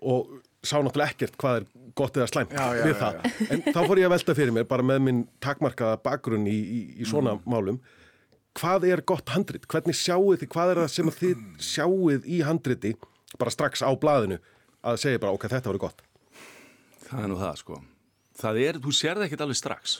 [0.00, 0.28] Og
[0.64, 1.64] sá náttúrulega ekkert hvað er
[1.96, 3.48] gott eða slæmt Já, já, við já, það.
[3.56, 6.80] en þá fór ég að velta fyrir mér bara með minn takmarkaða bakgrunn í, í,
[7.00, 7.48] í svona Mm.
[7.48, 7.80] málum
[8.60, 12.40] hvað er gott handrit, hvernig sjáuð þið hvað er það sem að þið sjáuð í
[12.44, 12.92] handriti
[13.40, 14.38] bara strax á blaðinu
[14.84, 16.02] að segja bara ok, þetta voru gott?
[17.08, 17.80] Það er nú það sko.
[18.40, 19.96] Það er, þú sér það ekkert alveg strax.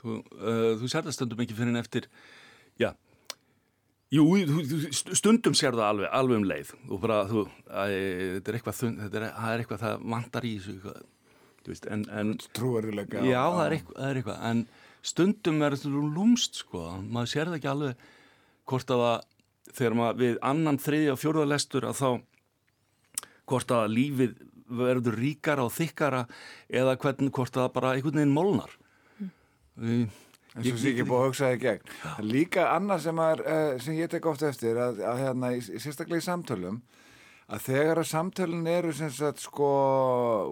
[0.00, 2.06] Þú, uh, þú sér það stundum ekki fyrir en eftir,
[2.80, 2.90] já,
[4.14, 4.24] jú,
[4.96, 6.74] stundum sér það alveg, alveg um leið.
[6.88, 7.82] Þú bara, þú, æ,
[8.36, 11.02] þetta er eitthvað, þetta er, það er eitthvað, það vantar í þessu, eitthvað,
[11.60, 13.26] þú veist, en, en Trúarilega.
[13.26, 14.64] Já, það er, eitthvað, það er eitthvað, en
[15.10, 18.08] stundum er þetta lúmst, sko, maður sér það ekki alveg
[18.70, 19.28] hvort að það,
[19.70, 22.10] þegar maður við annan, þriðja og fjórða lestur að þá,
[23.50, 24.38] hvort að lífið
[24.70, 26.24] verður ríkara og þykkara
[26.68, 28.76] eða hvernig, hvort að það bara einhvern veginn molnar.
[29.80, 30.08] Mm.
[30.50, 31.92] En svo sé ekki búið að hugsa það í gegn.
[32.10, 36.22] Er Líka annað sem, er, uh, sem ég tek oft eftir að, að hérna, sérstaklega
[36.22, 36.80] í samtölum
[37.50, 39.70] að þegar að samtölun eru sem sagt sko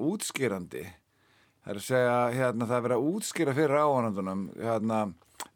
[0.09, 5.01] útskýrandi það er að segja hérna það er að útskýra fyrir áhörnandunum hérna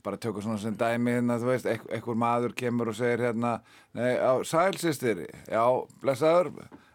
[0.02, 1.66] bara tökur svona sem dæmi hérna þú veist,
[1.98, 3.52] ekkur maður kemur og segir hérna
[3.94, 5.62] nei, á, sælsistir já,
[6.02, 6.50] blessaður,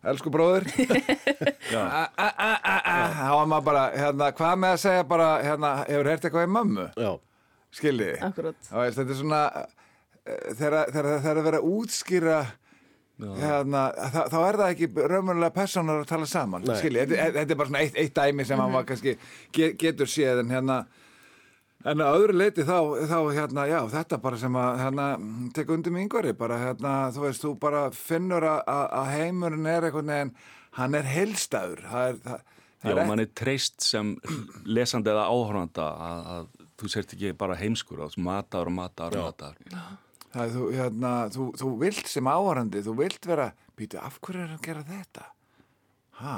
[0.08, 0.68] elsku bróðir.
[1.78, 5.30] A- a- a- a- a- þá var maður bara, hérna, hvað með að segja bara,
[5.44, 6.86] hérna, hefur heyrt eitthvað í mömmu?
[7.00, 7.12] Já,
[7.80, 8.60] skiljiði Akkurat.
[8.70, 12.38] Þá veist, þetta er svona eh, þegar það er að vera útskýra
[13.18, 13.82] hérna,
[14.14, 16.76] þá, þá er það ekki raunverulega personar að tala saman Nei.
[16.78, 19.16] skiljiði, þetta, þetta er bara svona eitt, eitt dæmi sem hann var kannski
[19.58, 20.76] ge, getur séð en hérna
[21.92, 22.78] en að öðru leiti þá,
[23.10, 25.08] þá hérna, já, þetta bara sem að hérna,
[25.56, 29.70] tek undir með yngvari bara hérna, þú veist, þú bara finnur að, að að heimurinn
[29.72, 30.34] er einhvern veginn
[30.78, 32.42] hann er heilstæður það er, það,
[32.84, 34.16] það Já, er mann er treyst sem
[34.68, 39.32] lesandi eða áhörnanda að, að þú sért ekki bara heimskur að mataður og mataður og
[39.32, 39.80] mataður.
[40.28, 43.48] Það er þú, hérna, þú, þú vilt sem áhærandi, þú vilt vera,
[43.80, 45.30] býtu, af hverju er hann að gera þetta?
[46.22, 46.36] Ha,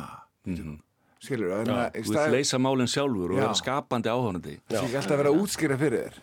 [0.47, 0.79] Mm
[1.23, 4.57] skilur, Þú vilt stað, leysa málinn sjálfur og vera skapandi áhörandi.
[4.69, 6.21] það er alltaf að vera útskýra fyrir þér.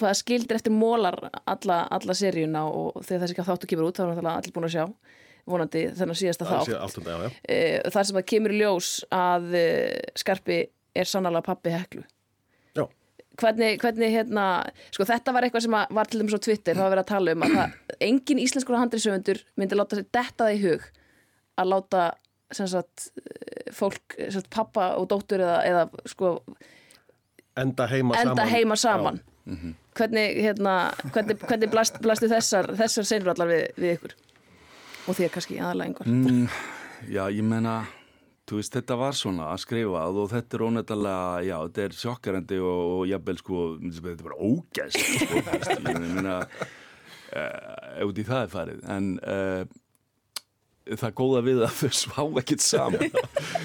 [0.00, 4.30] það skildir eftir mólar alla, alla seríuna og þegar þessi þáttu kemur út þá er
[4.34, 4.86] allir búin að sjá
[5.50, 7.42] vonandi þennan síðasta þátt allt um það, já, já.
[7.48, 10.58] Eh, þar sem það kemur í ljós að eh, Skarpi
[10.94, 12.04] er sannlega pappi heklu
[12.76, 12.84] Já.
[13.40, 14.46] hvernig, hvernig hérna
[14.92, 17.12] sko þetta var eitthvað sem að var til dæmis á Twitter það var verið að
[17.12, 17.76] tala um að það,
[18.08, 20.88] engin íslenskur handriðsöfundur myndi láta sér detta það í hug
[21.60, 22.04] að láta
[22.50, 23.10] sem sagt,
[23.76, 26.36] fólk, sem sagt, pappa og dóttur eða, eða sko,
[27.60, 28.52] Enda heima enda saman.
[28.54, 29.20] heima saman.
[29.50, 29.72] Já.
[29.98, 30.74] hvernig, hérna,
[31.12, 34.12] hvernig, hvernig blast, blastu þessar, þessar seinur allar við, við ykkur?
[35.10, 36.06] Og þér kannski aðalega einhver?
[36.06, 36.44] Mm,
[37.10, 37.74] já, ég menna,
[38.46, 42.60] þú veist, þetta var svona að skrifa og þetta er ónættilega, já, þetta er sjokkarandi
[42.62, 45.42] og, og jafnvel, sko, þetta er bara ógæst, sko,
[45.90, 46.38] ég meina,
[47.34, 49.62] uh, út í það er farið, en uh,
[50.88, 53.14] það góða við að þau svá ekkert saman.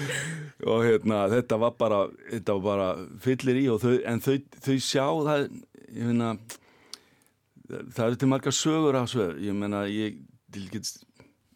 [0.70, 2.00] Og hérna, þetta var bara,
[2.30, 2.88] þetta var bara
[3.22, 5.44] fyllir í og þau, en þau, þau sjá það,
[5.92, 6.30] ég meina,
[7.68, 10.18] það eru til margar sögur af sögur, ég meina, ég,
[10.54, 10.90] til get,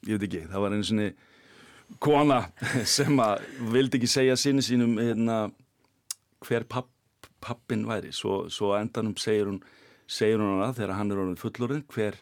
[0.07, 1.11] ég veit ekki, það var einu sinni
[2.03, 2.41] kona
[2.97, 5.43] sem að vildi ekki segja sinni sínum hérna,
[6.47, 6.93] hver papp,
[7.41, 8.13] pappin væri.
[8.17, 9.63] Svo, svo endanum segir hún
[10.11, 12.17] segir hún hana þegar hann er fullorinn hver,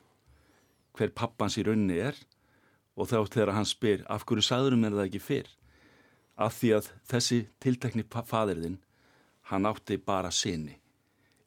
[0.96, 2.16] hver pappans í raunni er
[2.98, 5.48] og þá þegar hann spyr af hverju sagðurum er það ekki fyrr?
[6.38, 8.76] Af því að þessi tiltekni faðirðinn
[9.50, 10.76] hann átti bara sinni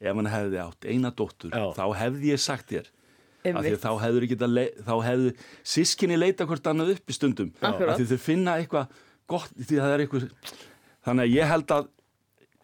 [0.01, 1.69] ef hann hefði átt eina dóttur Já.
[1.77, 2.89] þá hefði ég sagt þér.
[3.81, 5.31] Þá hefur ekki þá hefðu
[5.65, 7.53] sískinni leita hvort annað upp í stundum.
[7.61, 8.91] Því þau finna eitthvað
[9.29, 10.27] gott því það er eitthvað
[11.05, 11.89] þannig að ég held að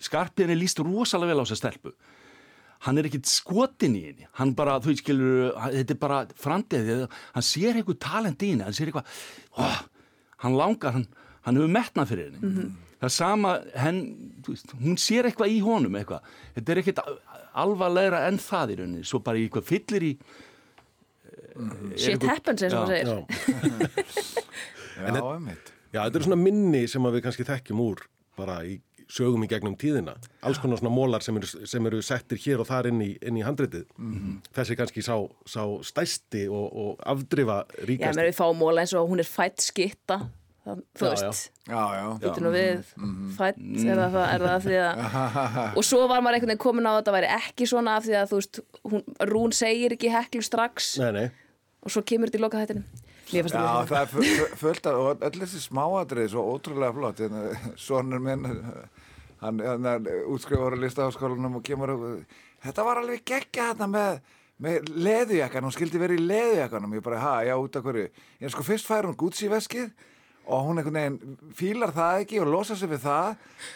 [0.07, 1.93] skarpiðin er líst rosalega vel á þessa stelpu
[2.85, 4.27] hann er ekkit skotin í henni.
[4.39, 6.91] Hann bara, þú veit skilur þetta er bara framtíð,
[7.35, 9.15] hann sér eitthvað talent í henni, hann sér eitthvað
[9.63, 9.79] oh,
[10.43, 11.07] hann langar, hann,
[11.47, 12.67] hann hefur metnað fyrir henni.
[12.97, 14.01] Það er sama henn,
[14.47, 17.01] veist, hún sér eitthvað í honum eitthvað, þetta er ekkit
[17.57, 20.13] alvarlegra en það í rauninni, svo bara eitthvað fyllir í
[21.97, 23.07] shit happens eins og maður segir.
[23.07, 24.43] Já.
[24.97, 25.57] Já.
[25.93, 28.01] Já, þetta eru svona minni sem að við kannski þekkjum úr
[28.37, 28.77] bara í
[29.11, 30.13] sögum í gegnum tíðina.
[30.43, 33.37] Alls konar svona mólar sem eru, sem eru settir hér og þar inn í, inn
[33.39, 33.85] í handritið.
[34.55, 35.15] Þessi er kannski sá,
[35.47, 38.19] sá stæsti og, og afdrifa Já, ríkasti.
[38.19, 40.19] menn við fáum móla eins og hún er fætt skitta
[40.67, 42.05] það, þú Já, veist, Já, já.
[42.25, 42.81] býttu nú við
[43.37, 45.01] fætt, er það, það, er það því að
[45.79, 48.17] og svo var maður einhvern veginn komin á að þetta væri ekki svona af því
[48.19, 48.59] að þú veist
[48.91, 51.27] hún, Rún segir ekki heklu strax Nei, nei.
[51.87, 52.65] og svo kemur þetta í loka
[53.27, 56.43] Mér fannst Já, það það er fu- fu- fullt af, og öll þessi smáatrið svo
[56.53, 57.17] ótrúlega flott.
[57.75, 58.45] Sónur minn,
[59.41, 64.19] hann, hann útskrifur á listaháskólanum og kemur upp, þetta var alveg geggja þarna með,
[64.63, 66.95] með leðujakkan, hún skildi verið í leðujakkanum.
[66.97, 68.07] Ég bara, ha, já, út af hverju.
[68.41, 69.91] Ég sko, fyrst fær hún Gucci-veskið
[70.47, 73.33] og hún einhvern veginn fílar það ekki og losa sig við það,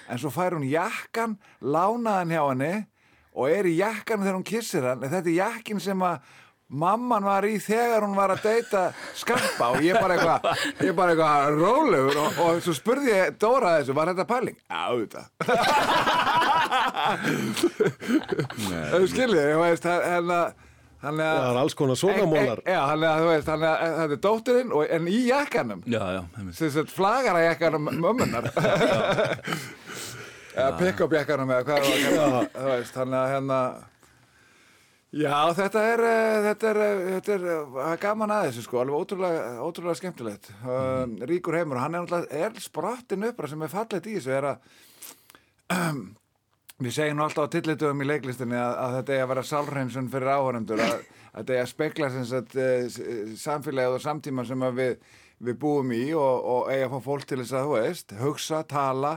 [0.08, 2.74] en svo fær hún jakkan, lánaðan hjá henni
[3.32, 6.32] og er í jakkan þegar hún kissir hann, en þetta er jakkin sem að
[6.72, 8.82] mamman var í þegar hún var að deyta
[9.18, 10.42] skampa og ég bara eitthvað
[10.88, 14.58] ég bara eitthvað rólegur og, og svo spurði ég Dóra þessu, var þetta pæling?
[14.66, 15.22] Já, þetta
[18.92, 20.48] Þú skiljið, ég veist hann að
[21.02, 22.60] Þannig að Það er alls konar svona mólar.
[22.62, 25.80] Já, þannig að þú veist, þannig að þetta er dóttirinn og, en í jakkanum.
[25.90, 26.22] Já, já,
[26.60, 28.46] sem sagt flagara jakkanum mömmunar
[30.52, 33.58] eða pick-up jakkanum eða hvað það var þú veist, þannig að hérna
[35.12, 38.98] já, þetta er eh, þetta er, eh, þetta er eh, gaman að þessu sko, alveg
[38.98, 40.52] ótrúlega, ótrúlega skemmtilegt.
[40.64, 44.50] Um, ríkur heimur hann er náttúrulega er sprottin uppra sem er fallegt í þessu er
[44.54, 44.58] að
[46.82, 50.08] Við segjum nú alltaf á tillitum í leiklistinni að, að þetta er að vera sálhreinsun
[50.10, 52.56] fyrir áhörnendur, að, að þetta er að spekla sem sagt,
[53.38, 54.96] samfélagið og samtíman sem við,
[55.46, 58.64] við búum í og, og eiga að fá fólk til þess að, þú veist, hugsa,
[58.66, 59.14] tala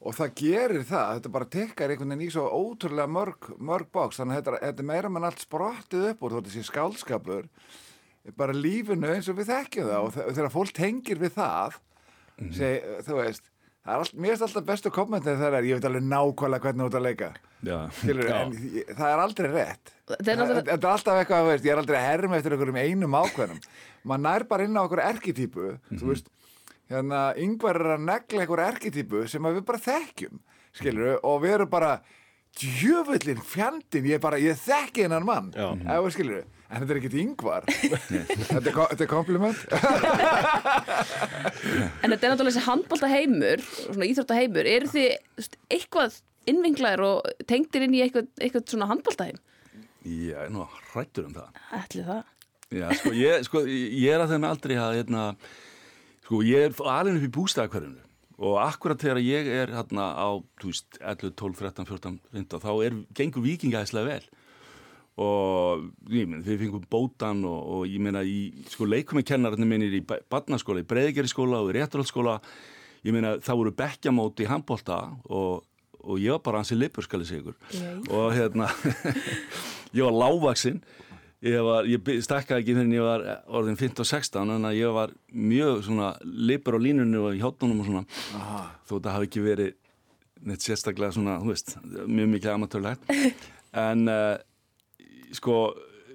[0.00, 4.20] og það gerir það, þetta bara tekkar einhvern veginn í svo ótrúlega mörg, mörg bóks,
[4.20, 7.48] þannig að þetta, þetta er meira mann allt sprottið upp úr, þessi skálskapur,
[8.36, 10.00] bara lífinu eins og við þekkjum það.
[10.06, 11.76] Og þe- þegar fólk tengir við það,
[12.52, 13.50] seg, þú veist,
[13.86, 16.82] það er allt, mér finnst alltaf bestu kommentið þegar er, ég veit alveg nákvæmlega hvernig
[16.84, 17.28] þú ert að leika.
[17.66, 17.76] Já.
[17.96, 18.52] Skilur, en
[18.98, 19.92] það er aldrei rétt.
[20.06, 22.80] Þetta er þetta er alltaf eitthvað, þú veist, ég er aldrei að herma eftir einhverjum
[22.82, 23.62] einum ákveðnum.
[24.06, 26.28] Maður nær bara inn á okkur erkitýpu þú veist,
[26.92, 30.36] hérna yngvar er að negla einhver erkitýpu sem að við bara þekkjum,
[30.76, 31.92] skilur og við erum bara
[32.56, 37.66] djöfullin fjandinn, ég bara, ég þekki hennan mann við skilur en þetta er ekkert yngvar
[37.70, 39.58] þetta, er, þetta er kompliment
[42.02, 46.16] En þetta er náttúrulega þessi handbólta heimur, svona íþrótta heimur, eru þið eitthvað
[46.50, 49.38] innvinglaðir og tengdir inn í eitthvað, eitthvað svona handbólta heim?
[50.06, 51.62] Ég er nú hrættur um það.
[51.74, 52.32] Ætli það.
[52.74, 55.24] Já, sko, ég, sko, ég er að þeim aldrei að, hérna,
[56.26, 58.02] sko, ég er alveg upp í bústæðakverfinu
[58.36, 60.28] og akkurat þegar ég er hérna á,
[60.60, 64.26] þú veist, 11, 12, 13, 14, 15, þá er, gengur vikingæðislega vel.
[65.24, 70.02] Og ég minn, við fengum bótan og, og ég meina í, sko, leikumekennarinn minnir í
[70.04, 72.36] barnaskóla, í breyðgerðiskóla og í réttarhaldsskóla,
[73.08, 74.98] ég meina, það voru bekkjamóti í handbólta
[75.30, 75.64] og,
[76.02, 78.68] og ég var bara hansi lipur, skal ég segja ykkur og hérna,
[79.96, 80.82] ég var lágvaksinn
[81.44, 83.24] ég, var, ég stakkaði ekki fyrir en ég var
[83.58, 87.82] orðin 15 og 16 en ég var mjög svona lipur á línunni og í hjátunum
[87.82, 88.04] og svona.
[88.88, 89.74] Þó það hafi ekki verið
[90.46, 91.74] neitt sérstaklega svona, þú veist,
[92.06, 93.10] mjög mikið amatörlegt.
[93.76, 94.38] En uh,
[95.36, 95.74] sko,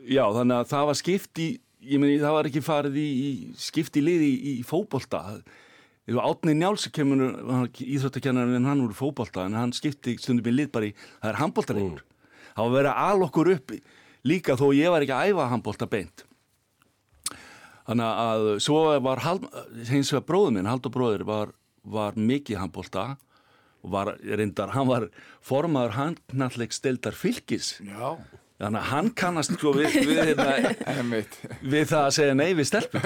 [0.09, 1.49] já, þannig að það var skipt í,
[1.91, 5.19] ég meni, það var ekki farið í, í skipt í liði í, í fótbolta.
[6.09, 7.35] Átni Njáls kemur
[7.69, 11.39] íþróttakennarinn en hann úr fótbolta en hann skipti stundum í lið bara í, það er
[11.43, 12.01] handboltareikur
[12.55, 13.73] það var verið að ala okkur upp
[14.27, 16.25] líka þó ég var ekki að æfa handbolta beint.
[17.87, 19.23] Þannig að svo var
[19.89, 21.53] hins vegar bróður minn, Haldur bróður var,
[21.83, 23.05] var mikið handbolta.
[23.81, 25.07] Og var reyndar, hann var
[25.41, 28.13] formaður handnalleg stildar fylgis já,
[28.61, 31.11] þannig að hann kannast sko við, við, hérna,
[31.61, 33.05] við það að segja nei við stelpum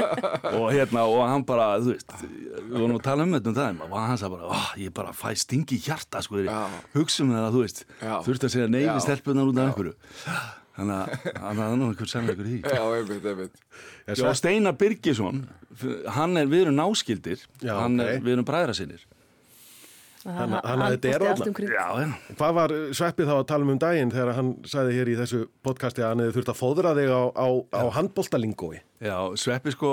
[0.58, 3.82] og hérna og hann bara þú veist, við vorum að tala um þetta um það
[3.86, 6.44] og hann sagði bara, ég bara fæ stingi hjarta sko,
[6.96, 7.82] hugsa um það að þú veist.
[8.00, 8.14] Já.
[8.28, 9.96] þurfti að segja nei við stelpunar út af einhverju.
[10.76, 13.62] Þannig að það er nú einhver sannleikur í já, einmitt, einmitt.
[14.12, 15.46] Já, Steinar Birgisson
[16.16, 19.04] hann er, við erum náskildir Já, hann er, við erum bræðra sinir
[20.26, 22.02] Hann- hann að þetta er þarna.
[22.02, 25.14] um Hvað var Sveppið þá að tala um um daginn þegar hann sagði hér í
[25.20, 27.46] þessu podcasti að hann hefði þurft að fóðra þig á, á,
[27.78, 28.78] á handboltalingói?
[29.06, 29.90] Já, Sveppi sko,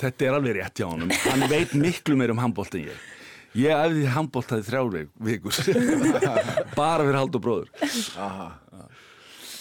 [0.00, 1.10] þetta er alveg rétt hjá honum.
[1.28, 2.98] Hann veit miklu meir um handbólt en ég.
[3.58, 4.88] Ég æfði handbólt það í þrjár
[5.26, 5.54] vikur.
[6.78, 7.68] Bara fyrir hald og bróður.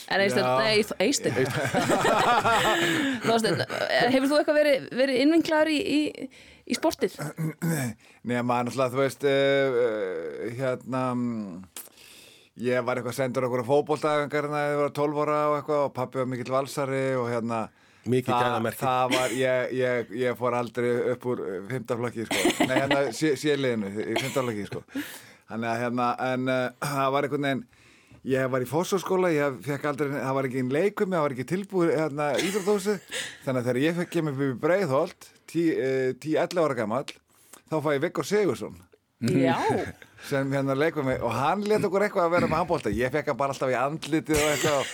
[0.09, 0.57] En Eisteinn, Já.
[0.57, 0.77] nei.
[3.27, 3.59] Þorsteinn,
[4.13, 6.29] hefur þú eitthvað verið, verið innvinglaður í, í,
[6.69, 7.17] í sportið?
[8.29, 11.83] Nema, náttúrulega, þú veist, uh, uh, hérna, mm,
[12.65, 15.93] ég var eitthvað sendur okkur á fótboltaðingar þegar ég var 12 ára og eitthvað og
[15.97, 17.67] pappi var mikill valsari og hérna,
[18.09, 18.79] Mikið gæðamerki.
[18.79, 23.91] Það var, ég, ég, ég fór aldrei upp úr uh, fimmtaflokki, sko, nei, hérna, séliðinu
[23.91, 24.83] í fimmtaflokki, sko.
[25.49, 27.65] Þannig að hérna, en uh, það var einhvern veginn,
[28.29, 28.67] ég var í
[29.91, 32.95] aldrei, það var ekki einn leikum, það var ekki tilbúið hérna íþróttósi,
[33.45, 37.09] þannig að þegar ég fekk kemur upp í Breiðholt, 10-11 ára gamall,
[37.69, 38.77] þá fæ ég Viggo Sigursson
[39.19, 39.55] Já.
[40.29, 43.31] sem hérna leikum mig og hann let okkur eitthvað að vera með handbólta ég fekk
[43.33, 44.93] hann bara alltaf í andlitið og eitthvað og,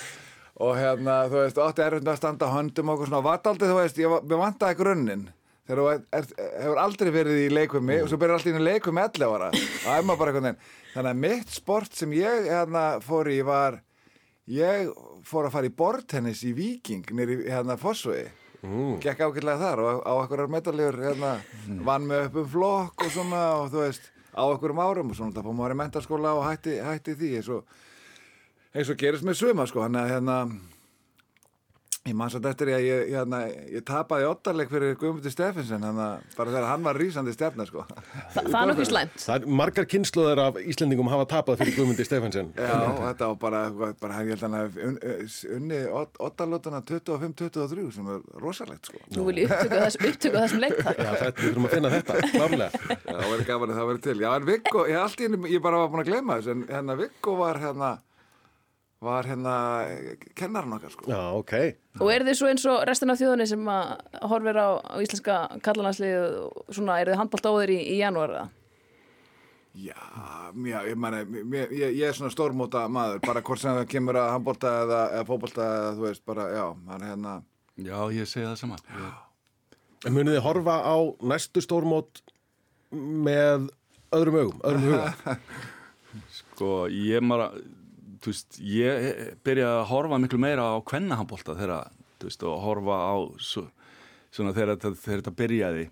[0.65, 3.67] og hérna, þú veist, átti erfitt með að standa höndum og okkur svona, vart aldrei,
[3.69, 5.25] þú veist, ég, var- mér vantaði grunninn
[5.65, 9.35] þegar þú hefur aldrei verið í leikvimi og svo byrjar alltaf inn í leikvimi 11
[9.35, 9.51] ára.
[9.51, 13.81] Og maður bara einhvern veginn þannig að mitt sport sem ég hérna fór í var
[14.51, 14.89] ég
[15.25, 18.29] fór að fara í bortennis í Viking nýri hérna Fossvegi
[19.03, 21.37] gekk ágætlega þar og á okkur metalljur hérna,
[21.85, 25.17] vann með upp um flokk og svona og þú veist á okkur um árum og
[25.17, 27.75] svona það fór maður í mentaskóla og hætti, hætti því eins og,
[28.73, 29.83] eins og gerist með suma sko.
[29.85, 30.37] Hann að hérna
[32.05, 33.39] Ég man satt eftir ég, ég, hérna,
[33.73, 37.81] ég tapaði ottarleik fyrir Guðmundur Steffensen bara þegar hann var rísandi stjarnar sko.
[38.35, 39.15] Þa, það er nokkuð slæmt.
[39.23, 42.51] Það er margar kynnslóðar af Íslendingum hafa tapað fyrir Guðmundi Stefansson.
[42.61, 43.63] Já, þetta var bara,
[44.03, 45.01] bara hann, ég held að un,
[45.57, 45.81] unni
[46.27, 49.01] ottarlótana 25-23 sem er rosalegt sko.
[49.17, 51.01] Nú vil ég upptöku þess, upptöku þessum leiktak.
[51.01, 52.83] Já, þetta, við þurfum að finna þetta, klárlega.
[52.85, 54.19] Já, það verið gaman að það verið til.
[54.21, 56.67] Já, en Viggo, ég, allt í einu- ég bara var búin að gleyma þessu, en
[56.69, 57.95] hérna Viggo var hérna,
[59.05, 59.55] var hérna
[60.37, 61.07] kennarinn okkar sko.
[61.11, 61.55] Já, ok.
[62.01, 65.39] Og eru þið svo eins og restin af þjóðinni sem að horfir á, á íslenska
[65.65, 68.45] kallalanslið og svona, eru þið handbólt óður í, í janúar eða?
[69.75, 69.97] Já,
[70.63, 71.19] já, ég mani,
[71.51, 75.27] ég, ég er svona stórmóta maður, bara hvort sem það kemur að handbólta eða, eða
[75.27, 76.65] fótbolta eða þú veist, bara, já,
[76.95, 77.33] er hérna,
[77.75, 78.83] Já, ég segi það saman.
[78.87, 79.15] Ég,
[80.05, 80.95] En munið þið horfa á
[81.27, 82.21] næstu stórmót
[82.93, 83.65] með
[84.15, 85.35] öðrum augum, öðrum huga?
[86.37, 87.49] sko, ég bara,
[88.25, 92.97] þú veist, ég byrjaði að horfa miklu meira á kvennahandbólta þegar, þú veist, og horfa
[92.97, 93.65] á svo,
[94.33, 95.83] svona þegar þetta, þegar þetta byrjaði.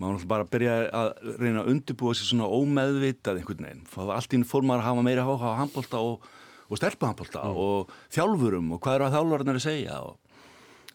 [0.00, 3.82] Maður bara byrjaði að reyna að undirbúa sér svona ómeðvitað einhvern veginn.
[4.14, 6.30] Allt í einu fór maður að hafa meira áhuga á handbólta og,
[6.70, 10.16] og stelpahandbólta og þjálfurum og hvað eru að þjálfurinn að segja og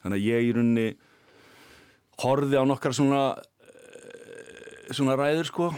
[0.01, 0.87] þannig að ég í rauninni
[2.23, 5.69] horfði á nokkar svona eh, svona ræður sko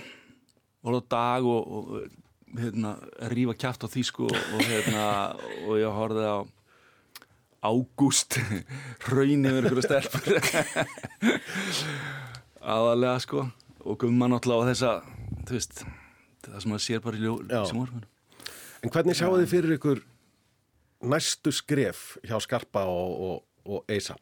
[0.88, 2.18] og dag og, og
[2.57, 2.95] hérna,
[3.33, 5.05] rífa kjátt á því sko og, hérna,
[5.67, 6.39] og ég horfði á
[7.59, 8.39] ágúst
[9.12, 10.38] raun yfir ykkur stelpur
[12.73, 13.43] aðalega sko
[13.83, 14.93] og gumma náttúrulega á þessa
[15.49, 15.83] þú veist,
[16.45, 17.62] það sem maður sér bara í ljó, Já.
[17.69, 18.07] sjónvarpinu.
[18.79, 20.01] En hvernig sjáu þið fyrir ykkur
[21.09, 24.15] næstu skref hjá Skarpa og, og, og Eisa?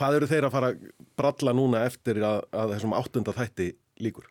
[0.00, 0.84] Hvað eru þeir að fara að
[1.20, 4.28] bralla núna eftir að, að þessum áttunda þætti líkur?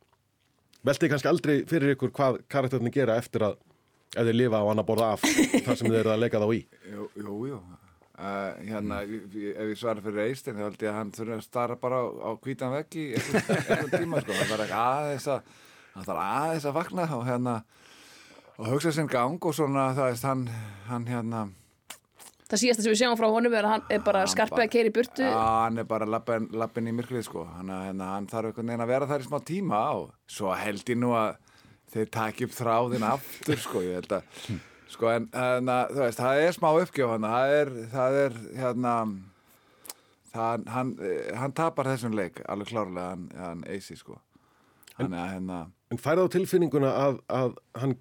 [0.88, 3.58] Veltið kannski aldrei fyrir ykkur hvað karakterni gera eftir að
[4.16, 6.62] ef þeir lifa á annar borða af þar sem þeir eru að leika þá í?
[6.94, 7.60] jú, jú, jú.
[8.20, 11.44] Uh, hérna, ég- ef ég svara fyrir Eistein þá held ég að hann þurfi að
[11.46, 14.34] stara bara á, á hvítan vegg í einhvern einhvern tíma sko.
[14.36, 15.54] það þarf aðeins að
[15.94, 17.54] hann þarf aðeins að vakna og hérna
[18.60, 20.44] og hugsa sinn gang og svona það veist hann,
[20.90, 21.46] hann hérna
[22.50, 24.72] Það síðasta sem við sjáum frá honum er að hann er bara Hann skarpið að
[24.74, 25.26] keira í burtu.
[25.28, 27.44] Já, hann er bara lappin, lappin í myrkrið sko.
[27.54, 30.90] Hann, hérna, hann þarf einhvern veginn að vera þar í smá tíma og svo held
[30.90, 31.38] ég nú að
[31.94, 34.44] þeir taki upp þráðin aftur sko, ég held að
[34.90, 38.94] sko en hérna, þú veist, það er smá uppgjöf hann, það er, það er hérna
[40.34, 40.94] það, hann,
[41.44, 44.18] hann tapar þessum leik alveg klárlega hann, hann eisi sko.
[44.98, 47.96] Hann er hérna En færðu á tilfinninguna að, að, hann,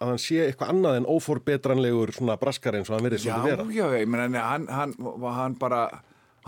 [0.00, 3.48] að hann sé eitthvað annað en óforbetranlegur svona braskar eins og hann verið Já, svona
[3.50, 3.66] vera?
[3.76, 4.94] já, ég meina, nei, hann, hann,
[5.36, 5.82] hann bara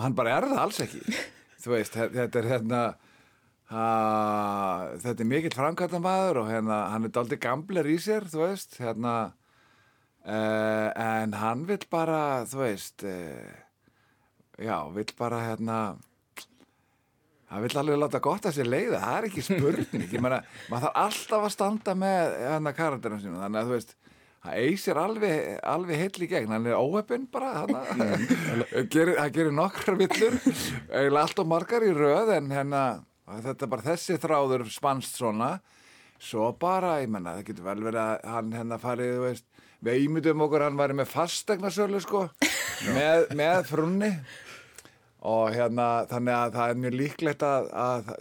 [0.00, 1.02] hann bara er það alls ekki
[1.62, 2.80] þú veist, þe- þetta er hérna
[3.72, 3.84] ha,
[5.04, 9.12] þetta er mikill framkvæmdamaður og hérna, hann er daldið gamler í sér, þú veist hérna
[10.24, 13.52] uh, en hann vill bara, þú veist uh,
[14.60, 15.78] já, vill bara hérna
[17.52, 20.40] hann vill alveg láta gott að sér leiða það er ekki spurning, ég meina
[20.72, 23.96] maður þarf alltaf að standa með hérna karakterinu sínum, þannig að þú veist
[24.42, 25.36] það eysir alveg,
[25.72, 26.54] alveg heill í gegn.
[26.54, 28.26] Hann er óheppinn bara hann
[28.92, 30.38] gerir, hann gerir nokkrar villur.
[30.90, 32.82] Eiginlega allt og margar í röð en hérna,
[33.46, 35.54] þetta er bara þessi þráður spannst svona.
[36.22, 39.46] Svo bara, ég menna, það getur vel verið að hann hérna farið, þú veist
[39.82, 42.20] við ímyndum okkur, hann væri með fastegnasölu sko,
[42.94, 44.10] með, með frunni
[45.22, 48.12] og hérna þannig að það er mjög líklegt að, að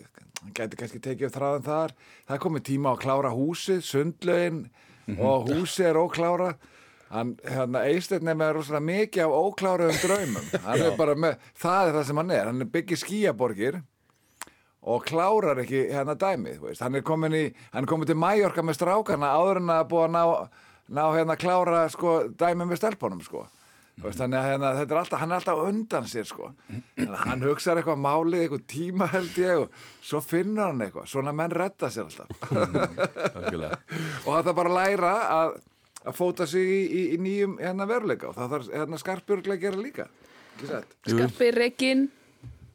[0.41, 1.95] hann gæti kannski tekið upp þráðan þar.
[2.27, 4.61] Það er komið tíma að klára húsið sundlaugin
[5.17, 6.51] og húsið er óklára
[7.11, 10.51] hann, hérna, er með rosalega mikið af ókláruðum draumum.
[10.65, 12.51] Hann er bara með, það er það sem hann er.
[12.51, 13.81] Hann er byggið skíaborgir
[14.81, 16.81] og klárar ekki hérna dæmið veist.
[16.81, 17.43] hann er komin í,
[17.73, 20.23] hann er komin til Mallorca með strákarna áður en að búa að ná,
[20.97, 23.45] ná hérna klára sko dæmið með stelpunum sko
[24.01, 26.51] þannig að hérna, þetta er alltaf, hann er alltaf undan sér sko.
[27.25, 31.53] Hann hugsaður eitthvað málið, eitthvað tíma held ég og svo finnur hann eitthvað, svona menn
[31.53, 32.31] redda sér alltaf.
[34.25, 35.53] Og það þarf bara að læra að,
[36.05, 38.31] að fóta sig í, í, í nýjum hérna veruleika.
[38.31, 40.07] Og það þarf hérna skarpjörglega að gera líka.
[40.55, 42.07] Ekki sett Skarpið reikinn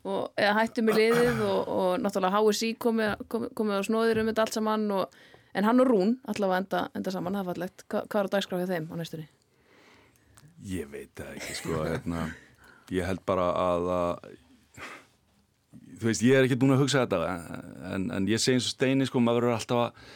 [0.06, 4.30] og eða hættu með liðið og, og náttúrulega HSI komið, komið, komið á snóðir um
[4.30, 5.16] þetta allt saman og,
[5.56, 7.86] en hann og Rún allavega enda, enda saman, það er fallegt.
[7.90, 9.26] Hva, hvað er á dagskráfið þeim á næstunni?
[10.64, 12.26] Ég veit það ekki, sko, hérna,
[12.94, 14.30] ég held bara að, að
[16.00, 17.34] þú veist, ég er ekki búin að hugsa þetta,
[17.92, 20.14] en, en ég segi eins og Steini, sko, maður verður alltaf að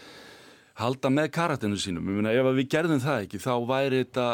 [0.80, 2.09] halda með karatinu sínum.
[2.09, 4.28] Ég meina, ef að við gerðum það ekki, þá væri þetta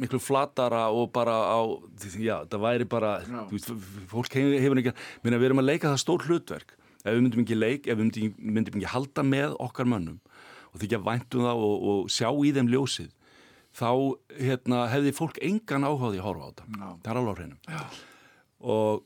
[0.00, 1.60] miklu flatara og bara á,
[2.20, 3.14] já, það væri bara,
[3.50, 3.72] veist,
[4.10, 6.76] fólk hefur, ekki, minna, við erum að leika það stór hlutverk.
[7.00, 10.20] Ef við myndum ekki leik, ef við myndum ekki, myndum ekki halda með okkar mönnum
[10.70, 13.08] og þykja væntum það og, og sjá í þeim ljósið,
[13.76, 13.90] þá
[14.38, 16.66] hérna, hefði fólk engan áhugaði að horfa á þetta.
[17.04, 17.60] Það er alveg á hreinum.
[18.60, 19.04] Og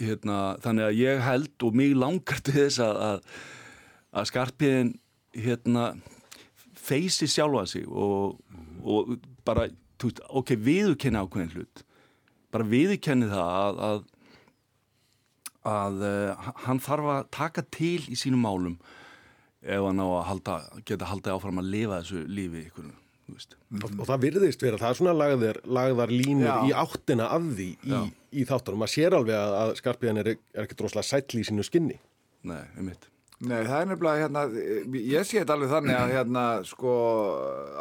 [0.00, 3.38] hérna, þannig að ég held og mig langar til þess að, að,
[4.14, 4.92] að skarpiðin
[5.44, 5.86] hérna,
[6.84, 8.40] feysi sjálfa sig og,
[8.84, 9.14] og
[9.46, 9.68] bara,
[10.02, 11.84] veist, ok, viðurkenni ákveðin hlut.
[12.54, 14.02] Bara viðurkenni það að, að
[15.64, 18.76] að uh, hann þarf að taka til í sínum málum
[19.64, 23.03] ef hann á að halda, geta haldið áfram að lifa þessu lífi ykkur, þú veist.
[23.30, 26.56] Og, og það virðist vera, það er svona lagðar, lagðar línur Já.
[26.68, 28.02] í áttina af því í,
[28.36, 31.66] í þáttunum, maður sér alveg að, að skarpiðan er, er ekki droslega sætli í sínu
[31.66, 31.98] skinni.
[32.44, 33.08] Nei, einmitt.
[33.44, 34.42] Nei, það er nefnilega hérna,
[34.94, 36.92] ég sé þetta alveg þannig að hérna, sko,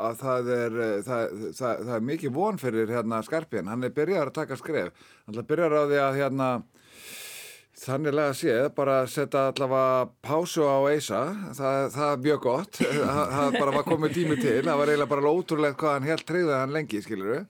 [0.02, 4.32] að það er, það, það, það er mikið von fyrir hérna skarpin, hann er byrjar
[4.32, 6.48] að taka skref, hann er byrjar á því að hérna,
[7.80, 11.21] þannig lega séð, bara setja allavega pásu á Eisa,
[11.57, 12.80] það, það er mjög gott,
[13.34, 16.53] það, bara var komið tími til, það var eiginlega bara ótrúlegt hvað hann helt treyðið
[16.59, 17.47] hann lengi, skilur við,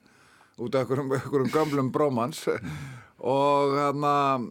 [0.64, 2.44] út af einhverjum, gömlum brómans
[3.24, 4.48] og hann að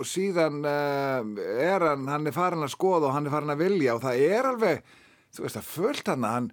[0.00, 1.26] og síðan uh,
[1.60, 4.22] er hann, hann er farin að skoða og hann er farin að vilja og það
[4.24, 4.78] er alveg,
[5.36, 6.46] þú veist að fullt hann hann,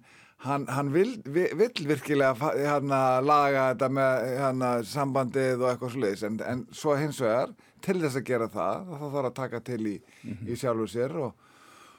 [0.44, 2.34] hann, hann vil, vi- vill virkilega
[2.74, 7.22] hann að laga þetta með hann að sambandið og eitthvað sliðis en, en svo hins
[7.24, 7.54] vegar
[7.84, 9.96] til þess að gera það, þá þarf að taka til í,
[10.46, 11.48] í sjálfu sér og,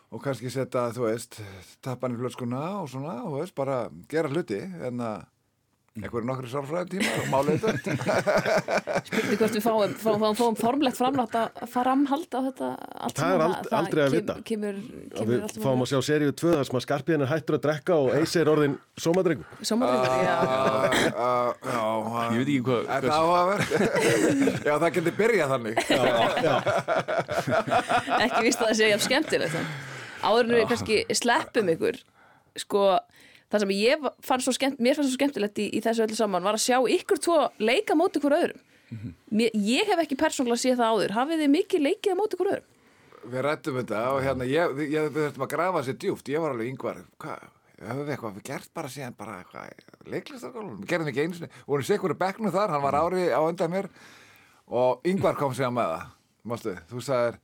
[0.09, 1.39] og kannski setja, þú veist,
[1.85, 5.27] tappan í flöskuna og svona, þú veist, bara gera hluti en að
[6.05, 7.91] einhverju nokkri sálfræðin tíma og málið þetta
[9.09, 12.69] Spurning hvort við fáum, fáum, fáum, fáum formlegt framlátt að framhalda þetta
[13.07, 14.35] allt Það er ald- aldrei að kem- vita.
[14.49, 14.75] Kemur,
[15.15, 17.93] kemur við fáum að sjá seríu 2 þar sem að skarpiðan er hættur að drekka
[17.99, 20.37] og Eisi er orðin sómadrengur Sómadrengur, já.
[20.39, 20.47] Uh,
[21.09, 21.83] uh, já,
[22.29, 23.67] Ég veit ekki hvað- það áhugavert?
[24.69, 25.75] já, það getur byrjað þannig.
[28.19, 29.67] ekki víst að það sé jafn skemmtilegt en
[30.29, 31.99] áður en við kannski sleppum ykkur
[32.59, 32.83] sko
[33.49, 36.45] það sem ég fann svo skemmt, mér fannst svo skemmtilegt í, í þessu öllu saman
[36.45, 38.65] var að sjá ykkur tvo leika móti hver öðrum.
[39.29, 41.15] Mér, ég hef ekki persónulega séð það áður.
[41.17, 42.75] Hafið þið mikið leikið á móti hver öðrum?
[43.29, 46.31] Við rættum þetta og hérna, ég, ég, við þurftum að grafa sér djúft.
[46.31, 47.43] Ég var alveg yngvar, hvað,
[47.83, 49.83] höfum við eitthvað, við gert bara síðan bara eitthvað,
[50.13, 53.41] leiklistargólum, við gerðum ekki einu sinni, vorum sér hverju bekknu þar, hann var ári á
[53.43, 53.89] undan mér.
[54.69, 56.07] Og yngvar kom síðan með það.
[56.49, 57.39] Mástu, þú sagðir,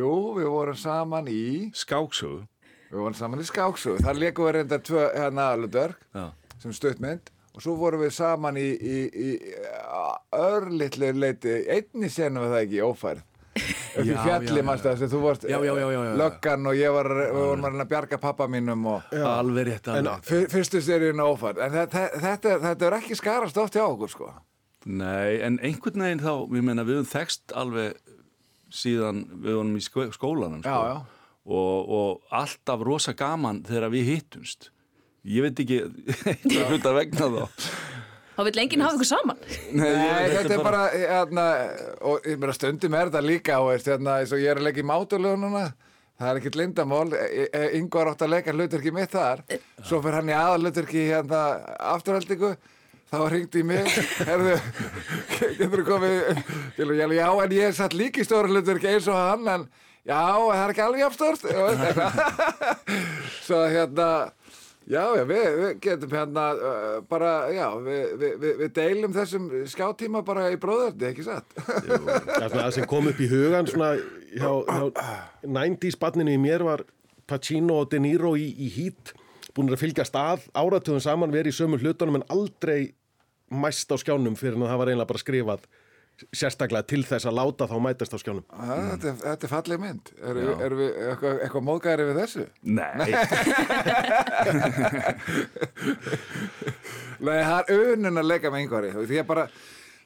[0.00, 1.44] jú, við vorum saman í,
[1.78, 2.42] Skáksögu.
[2.92, 5.48] Við vorum saman í skáksu, þar leikum við reynda tvö, hérna,
[6.14, 6.26] Já.
[6.62, 9.30] sem stuttmynd og svo vorum við saman í, í, í
[10.36, 13.22] örlittlu leiti, einni senum við það ekki, ófærð.
[13.92, 14.64] upp í Já, já, fjalli, já,
[14.94, 15.18] þess að þú
[15.50, 16.12] Já, já, já, já, já.
[16.22, 20.30] löggan og ég var, við vorum að bjarga pappa mínum og Alveg rétt, alveg rétt.
[20.30, 24.30] fyr, fyrstu seríun ófært en þetta, þetta, þetta er ekki skarast oft hjá okkur sko
[24.88, 28.00] Nei, en einhvern veginn þá, við meina, við höfum þekst alveg
[28.72, 30.72] síðan við vorum í skó- skólanum, sko.
[30.72, 31.11] Já, já.
[31.42, 34.68] Og, og alltaf rosa gaman þegar við hittumst.
[35.26, 35.80] Ég veit ekki,
[36.30, 37.66] eitthvað hluta vegna þá.
[38.36, 39.40] þá vil enginn hafa ykkur saman
[39.76, 41.44] Nei, Nei, ég- þetta er bara, hérna,
[42.08, 44.82] og ég meina stundum er þetta líka og hérna, eins og ég er að leika
[44.82, 45.64] í mátulögununa
[46.22, 47.14] það er ekkert lindamál
[47.78, 49.42] yngvar átt að leika hlutverki mitt þar
[49.84, 51.42] svo fyrir hann í aðal hlutverki hérna
[51.92, 52.52] afturhaldingu
[53.12, 53.94] þá ringdi í mig
[54.30, 54.56] herðu,
[55.58, 56.18] getur þú komið
[56.80, 59.68] ég já, en ég er satt líki stóra hlutverki eins og hann en
[60.08, 61.48] já, það er ekki alveg jafnstórt
[63.46, 64.08] svo hérna
[64.82, 70.24] Já, já, við, við getum hérna uh, bara, já, við, við, við, deilum þessum skáttíma
[70.26, 71.54] bara í bróðardi, ekki satt?
[71.86, 73.92] Svona, það sem kom upp í hugan svona,
[74.34, 74.88] hjá, hjá
[75.46, 76.82] 90s barninu í mér var
[77.30, 79.14] Pacino og De Niro í, í Heat
[79.54, 82.92] búin að fylgjast að áratöðum saman verið í sömu hlutunum en aldrei
[83.52, 85.66] mæst á skjánum fyrir en það var eiginlega bara skrifað
[86.36, 89.82] sérstaklega til þess að láta þá mætast á skjánum Ah, þetta, er- þetta er falleg
[89.82, 90.12] mynd.
[90.22, 92.44] Erum er, er við eitthvað, eitthvað móðgæri við þessu?
[92.62, 92.88] Nei,
[97.22, 99.04] Nei, það er unin að leika með einhverju.
[99.06, 99.44] Því ég bara,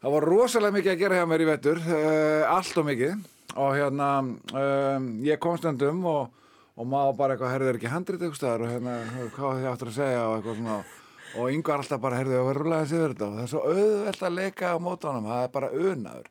[0.03, 3.15] það var rosalega mikið að gera hjá mér í vettur, uh, allt og mikið.
[3.57, 6.27] Og hérna, um, ég kom stundum og,
[6.77, 8.97] og maður bara eitthvað, herðið er ekki handrið eitthvað og hérna,
[9.37, 10.79] hvað þið áttur að segja og eitthvað svona.
[11.37, 13.27] Og yngvar alltaf bara, herðið, það var rúlega að segja þetta?
[13.27, 16.27] Og það er svo auðvelt að leika á mótunum, það er bara unaður.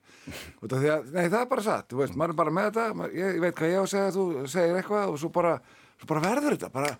[0.65, 0.75] Að,
[1.13, 3.55] nei, það er bara satt, veist, maður er bara með þetta, maður, ég, ég veit
[3.59, 4.23] hvað ég á að segja, þú
[4.55, 5.53] segir eitthvað og svo bara,
[6.01, 6.91] svo bara verður þetta, bara,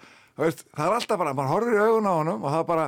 [0.41, 2.85] veist, það er alltaf bara, maður horfir í augun á honum og það bara,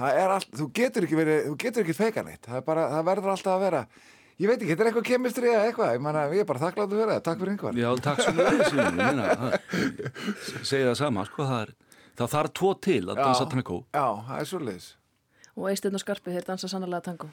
[0.00, 2.82] það er allt, þú getur ekki verið þú getur ekki feika neitt, það, er bara,
[2.94, 3.82] það verður alltaf að vera.
[4.34, 6.96] Ég veit ekki, þetta er eitthvað kemistri eða eitthvað, ég manna, ég er bara þakkláttu
[6.98, 8.18] fyrir það, takk fyrir einhver Já, takk
[12.18, 13.80] það- þarf tvo til að dansa tango.
[13.94, 14.92] Já, það er svolítið
[15.54, 17.28] Og Eistinn og Skarpi, þeir dansa sannlega tango.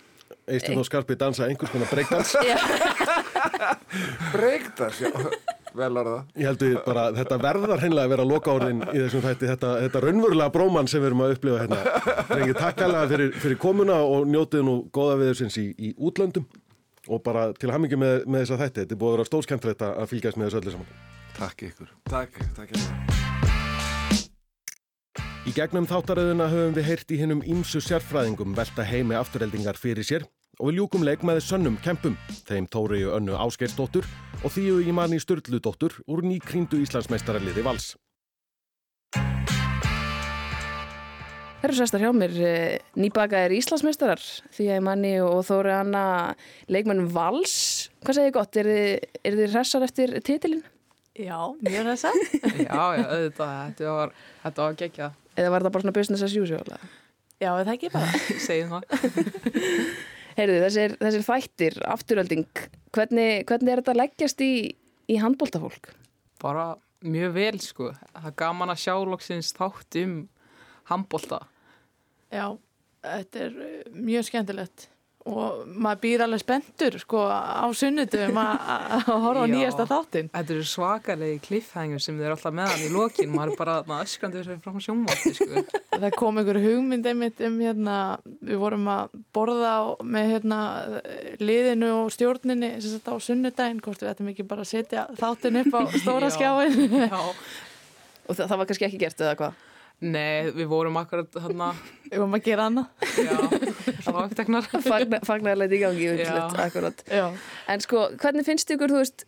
[0.48, 2.36] Eistun og Skarpi dansa einhvers konar breakdans
[4.34, 5.10] breyktas, já,
[5.76, 9.24] vel orða Ég held við bara, þetta verðar hreinlega að vera loka orðin í þessum
[9.26, 11.82] þætti, þetta, þetta raunverulega bróman sem við erum að upplifa hérna.
[12.32, 16.46] Rengið takkalega fyrir, fyrir komuna og njótið nú góða viðursins í, í útlöndum.
[17.10, 18.84] Og bara til hamingi með, með þessa þætti.
[18.86, 20.96] Þetta er búið að vera stóðskemmtilegt að að fylgjast með þessu öllu saman.
[21.42, 21.92] Takk ykkur.
[22.14, 23.31] Takk, takk hérna
[25.42, 30.26] Í gegnum þáttaröðuna höfum við heyrt í hinnum ímsu sérfræðingum velta heimi afturheldingar fyrir sér
[30.60, 32.14] og við ljúkum leik með sönnum kempum,
[32.46, 34.06] þeim Tóriu önnu Ásgeirsdóttur
[34.46, 37.96] og þýju í manni Sturludóttur úr nýkrýndu Íslandsmeistaraliði Vals.
[41.62, 44.22] Það eru sestar hjá mér eh, nýbakaðir Íslandsmeistarar
[44.54, 46.04] því að manni og Þóri Anna
[46.70, 47.90] leikmenn Vals.
[48.06, 48.62] Hvað segir gott?
[48.62, 50.62] Er þið, er þið hressar eftir titilin?
[51.18, 52.20] Já, mjög þess að.
[52.70, 54.14] Já, já, auðvitað, þetta var,
[54.46, 56.78] þetta var geggjað, Eða var það bara svona business as usual?
[57.42, 58.22] Já, er það ekki bara.
[58.48, 58.84] segjum það.
[60.38, 62.62] Heyrðu, þessir, þessir þættir, afturölding,
[62.96, 64.54] hvernig, hvernig er þetta leggjast í,
[65.12, 65.92] í handbóltafólk?
[66.42, 66.68] Bara
[67.04, 67.90] mjög vel, sko.
[68.14, 70.16] Það er gaman að sjá loksins þátt um
[70.92, 71.42] handbolta.
[72.32, 72.46] Já,
[73.04, 74.88] þetta er uh, mjög skemmtilegt
[75.30, 79.52] og maður býr alveg spenntur sko á sunnutum að horfa Já.
[79.54, 80.30] nýjasta þáttin.
[80.34, 83.30] Þetta eru svakalegi kliffhengur sem eru alltaf með hann í lokin.
[83.36, 85.64] Maður er bara þarna öskrandi fyrir frá sjónvarti, sko.
[85.94, 87.98] Það kom einhver hugmynd einmitt um hérna,
[88.42, 89.74] við vorum að borða
[90.18, 90.62] með hérna
[91.42, 95.62] liðinu og stjórninni sem sagt á sunnudaginn, hvort við ættum ekki bara að setja þáttin
[95.66, 96.38] upp á stóra Já.
[96.40, 96.96] skjáin.
[97.06, 97.20] Já.
[98.30, 99.68] Og það, það var kannski ekki gert eða hvað?
[100.02, 101.68] Nei, við vorum akkurat þarna,
[102.10, 103.71] Við vorum að gera annað.
[103.86, 104.68] Já, það var ekkert eknar.
[104.88, 106.10] Fagna, Fagnarlega í gangi.
[107.12, 107.26] Já.
[107.74, 109.26] En sko, hvernig finnst ykkur, veist,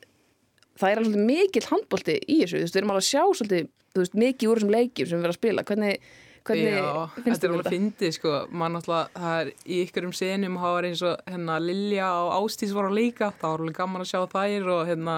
[0.81, 3.71] það er alveg mikill handbólti í þessu, veist, við erum alveg að sjá svolítið,
[4.17, 6.05] mikið úr þessum leikjum sem við erum að spila, hvernig,
[6.43, 10.15] hvernig Já, finnst þetta er ykkur alveg fyndið sko, maður náttúrulega, það er í ykkurum
[10.17, 13.77] senum hafa verið eins og hérna Lilja og Ástís voru að leika, það var alveg
[13.77, 15.17] gaman að sjá þær og hérna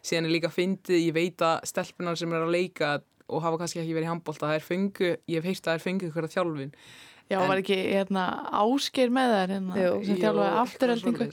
[0.00, 2.94] síðan er líka fyndið, ég veit að stelpunar sem er að leika
[3.28, 5.78] og hafa kannski ekki verið í handbólta, það er fengu, ég hef heyrt að það
[5.78, 6.74] er fengu ykkur að þjálfin.
[7.34, 8.24] Já, En- var ekki hérna
[8.62, 9.92] ásker með þær hérna, Jú.
[10.06, 11.28] sem þjálfaði afturheldingu.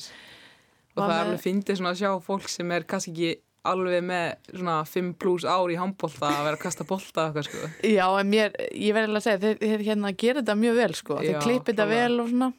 [0.91, 3.31] Og það er alveg fyndið svona að sjá fólk sem er kannski ekki
[3.71, 7.67] alveg með svona 5 pluss ár í handbólta að vera að kasta bolta eitthvað sko.
[7.85, 11.19] Já, en mér, ég verði að segja, þeir, þeir hérna gera þetta mjög vel, sko.
[11.21, 12.49] Þeir Já, klippi þetta vel og svona.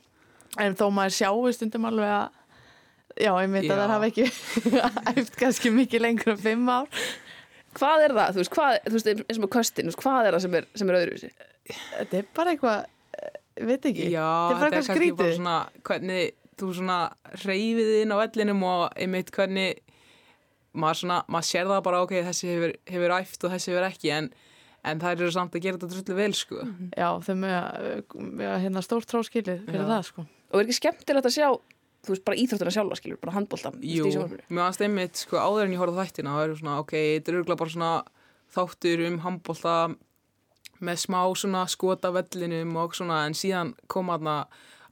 [0.62, 2.38] En þó maður sjáu stundum alveg að,
[3.18, 4.26] já, ég veit að það hafa ekki
[5.16, 7.03] æft kannski mikið lengur en fimm ár.
[7.72, 9.53] Hvað er það, þú veist, hvað, þú veist, eins og með
[9.88, 11.32] veist, hvað er það sem er, sem er öðruvísi?
[11.72, 12.86] Þetta er bara eitthvað,
[13.69, 14.07] veit ekki.
[14.13, 15.35] Já, þetta er bara kannski bara skrítið.
[15.39, 15.57] svona
[15.89, 16.31] hvernig
[16.63, 16.99] þú svona
[17.43, 19.83] reyfið inn á vellinum og einmitt hvernig
[20.73, 24.13] maður svona, maður sér það bara ok, þessi hefur, hefur æft og þessi hefur ekki
[24.17, 24.31] en,
[24.89, 26.63] en þær eru samt að gera þetta drullu vel sko.
[26.97, 29.91] Já, þau með hérna stórt tróskilið fyrir Já.
[29.91, 30.25] það, sko.
[30.53, 31.49] Og er ekki skemmtilegt að sjá,
[32.03, 34.09] þú veist, bara íþróttuna sjálfa, skilur, bara handbólta, Jú,
[34.49, 37.33] mér aðast einmitt sko áður en ég horfði á þættina það eru svona ok, þetta
[37.33, 37.93] er örgulega bara svona
[38.53, 39.77] þáttur um handbólta
[40.83, 44.41] með smá svona skota vellinum og svona en síðan kom aðna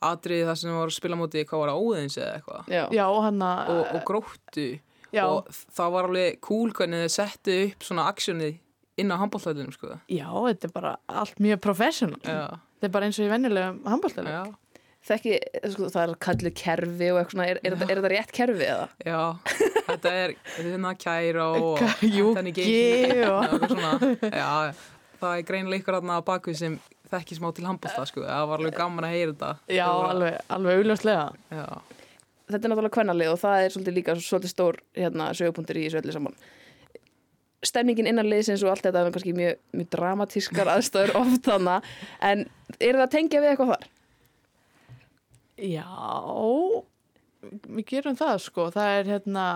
[0.00, 2.84] atriði þar sem voru að spila móti hvað var það óðins eða eitthvað Já.
[2.96, 4.66] Já, og hann að, og, og gróttu
[5.12, 8.56] já, og það var alveg cool hvernig þau settu upp svona aksjónið
[9.00, 9.94] inn á handbóltæðinum sko.
[10.12, 12.18] já, þetta er bara allt mjög professional.
[12.24, 14.32] Já, Þetta er bara eins og í venjulegum handbóltaleg.
[14.32, 14.76] já,
[15.10, 15.32] Þekki,
[15.72, 18.66] sko, það er kallu kerfi og eitthvað svona, er, er, þetta- er þetta rétt kerfi
[18.68, 18.88] eða?
[19.08, 19.20] já,
[19.86, 22.66] þetta er þetta er hérna kæra og Júki
[23.24, 23.92] og- og eitthvað svona,
[24.36, 24.50] já,
[25.20, 26.76] það er greinilega ykkur aðna á baku sem
[27.10, 28.22] þekki smá til handbólta sko.
[28.26, 31.00] það var alveg gaman að heyra þetta Já, var- alveg, alveg
[31.50, 31.66] já,
[32.50, 36.00] Þetta er náttúrulega kvennalið og það er svolítið líka svolítið stór hérna, sögupunktur í þessu
[36.00, 36.34] öllu saman.
[37.62, 41.86] Stemningin innan liðsins og allt þetta er kannski mjög, mjög dramatískar aðstæður oft þannig,
[42.26, 42.42] en
[42.80, 43.86] er það að tengja við eitthvað þar?
[45.60, 45.86] Já,
[47.70, 48.66] við gerum það sko.
[48.74, 49.46] Það er hérna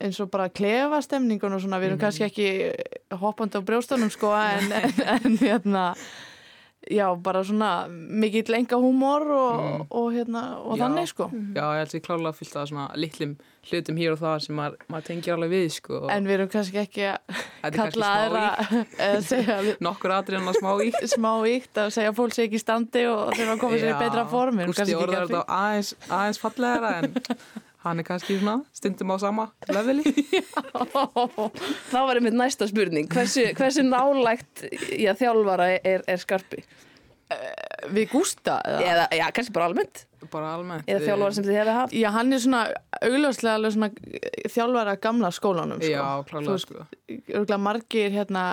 [0.00, 2.48] eins og bara klefastemningun og svona, við erum kannski ekki
[3.20, 5.84] hoppandi á brjóstunum sko, en, en, en hérna,
[6.88, 10.86] já, bara svona mikill enga húmor og, og hérna, og Já.
[10.86, 11.28] þannig sko.
[11.52, 13.34] já, ég held því klálega fyllt að svona litlum
[13.70, 15.98] hlutum hér og það sem maður, maður tengir alveg við sko.
[16.08, 18.44] En við erum kannski ekki að kalla aðra,
[19.10, 22.62] eða segja nokkur atriðan að smá í smá íkt að segja að fólk sé ekki
[22.62, 24.62] standi og þurfa að koma sér í betra form.
[24.72, 27.12] Gústi orðar að þetta aðeins, aðeins fallegara en
[27.84, 30.04] hann er kannski svona stundum á sama leveli
[31.90, 33.08] Það var einmitt næsta spurning.
[33.12, 36.62] Hversu, hversu nálægt að þjálfara er, er skarpi?
[37.94, 38.80] Við Gústa eða?
[38.90, 40.02] Eða, já, kannski bara almennt
[40.32, 42.62] bara almennt Eða þjálfara sem þið hefði haft Já, hann er svona
[43.00, 43.90] augljóslega alveg svona
[44.56, 45.92] þjálfara gamla skólanum sko.
[45.94, 46.86] Já, Þú klálega veist, sko
[47.38, 48.44] Örgulega margir hérna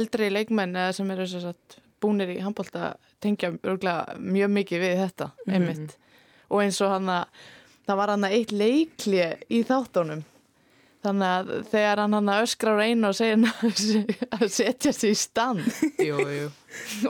[0.00, 1.28] eldri leikmenn eða sem eru
[2.04, 5.94] búnir í handbólta tengja örgulega mjög mikið við þetta einmitt
[6.50, 7.44] og eins og hann að
[7.86, 10.22] það var hann að eitt leikli í þáttunum.
[11.04, 13.42] Þannig að þegar hann hann öskrar einu og segir
[14.38, 15.66] að setja sig í stand.
[16.00, 16.46] Jú, jú.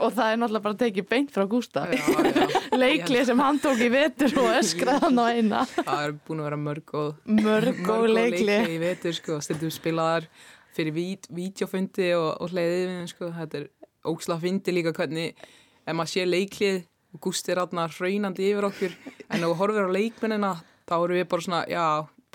[0.01, 1.85] Og það er náttúrulega bara tekið beint frá Gústa.
[1.95, 5.63] Já, já leikli sem hann tók í vetur og öskraði hann á eina.
[5.77, 10.27] Það er búin að vera mörg og mörg og leikli í vetur sko, stundum spilaðar
[10.75, 13.69] fyrir vít, vítjófundi og, og hleiðið við sko, þetta er
[14.11, 15.39] óksla fyndi líka hvernig
[15.85, 16.83] ef maður sé leiklið
[17.15, 18.97] og Gústi er aðna hraunandi yfir okkur
[19.29, 20.51] en ef þú horfir á leikmennina
[20.85, 21.85] þá erum við bara svona, já,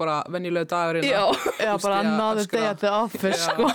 [0.00, 1.24] bara venjulegu dagur Já,
[1.60, 2.56] Já, bara another öskra.
[2.56, 3.68] day at the office sko.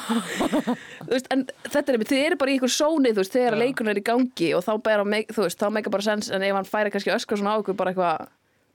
[1.12, 3.94] veist, en þetta er einmitt, þið eru bara í ykkur sóni, þú veist, þegar leikurinn
[3.94, 6.68] er í gangi og þá bæra, þú veist, þá meika bara sens en ef hann
[6.70, 8.26] færi kannski öskar svona á ykkur bara eitthvað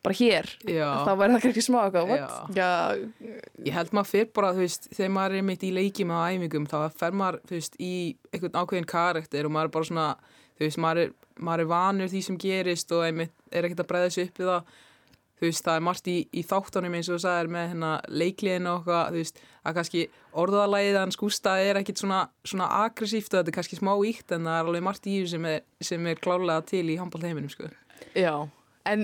[0.00, 0.86] bara hér, Já.
[1.04, 2.54] þá væri það kannski smá eitthvað, what?
[2.56, 2.62] Já.
[2.62, 3.34] Já,
[3.66, 6.68] Ég held maður fyrir bara, þú veist, þegar maður er mitt í leikjum og æfingum,
[6.70, 7.92] þá fer maður, þú veist, í
[8.32, 10.06] einhvern ákveðin karakter og maður er bara svona,
[10.61, 13.90] þú veist, maður er, maður er vanur því sem gerist og einmitt er ekkert að
[13.94, 14.76] breyða sig upp við það.
[15.40, 18.68] Þú veist, það er margt í, í þáttunum eins og þú sagðir með hérna leikliðinu
[18.74, 20.02] og eitthvað, þú veist, að kannski
[20.44, 24.44] orðalæðið hans Gústa er ekkit svona, svona aggressíft og þetta er kannski smá íkt en
[24.50, 27.72] það er alveg margt í þessu sem er, sem er klálega til í handbóltheiminum, sko.
[28.12, 28.34] já
[28.88, 29.02] En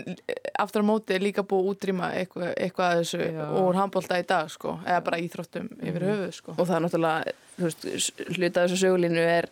[0.59, 3.43] aftur á móti er líka búið að útrýma eitthvað, eitthvað að þessu Já.
[3.61, 6.55] úr handbólta í dag sko, eða bara íþróttum yfir höfuð sko.
[6.57, 9.49] og það er náttúrulega, þú veist, hluta af þessu sögulínu er,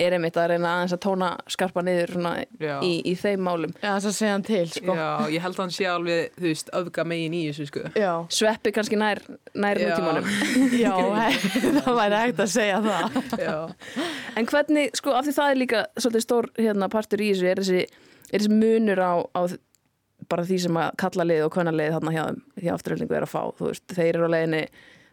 [0.00, 2.74] er einmitt að reyna aðeins að tóna skarpa niður svona Já.
[2.82, 3.74] í, í þeim málum.
[3.78, 4.96] Já, þess að segja hann til sko.
[4.98, 7.84] Já, ég held að hann sé alveg, þú veist, öfga megin í þessu, sko.
[7.98, 9.20] Já, Sveppi kannski nær,
[9.54, 9.90] nær Já.
[9.90, 10.32] nútímanum.
[10.84, 10.94] já
[11.84, 13.20] það væri hægt að segja það.
[13.44, 13.54] Já.
[14.40, 17.62] En hvernig, sko, af því það er líka svolítið stór hérna, partur í þessu, er
[17.62, 19.42] þessi, er þessi munur á, á
[20.30, 23.26] bara því sem að kalla lið og kvenna lið þarna hjá þeim, því afturhaldingu er
[23.26, 24.62] að fá, þú veist, þeir eru á leiðinni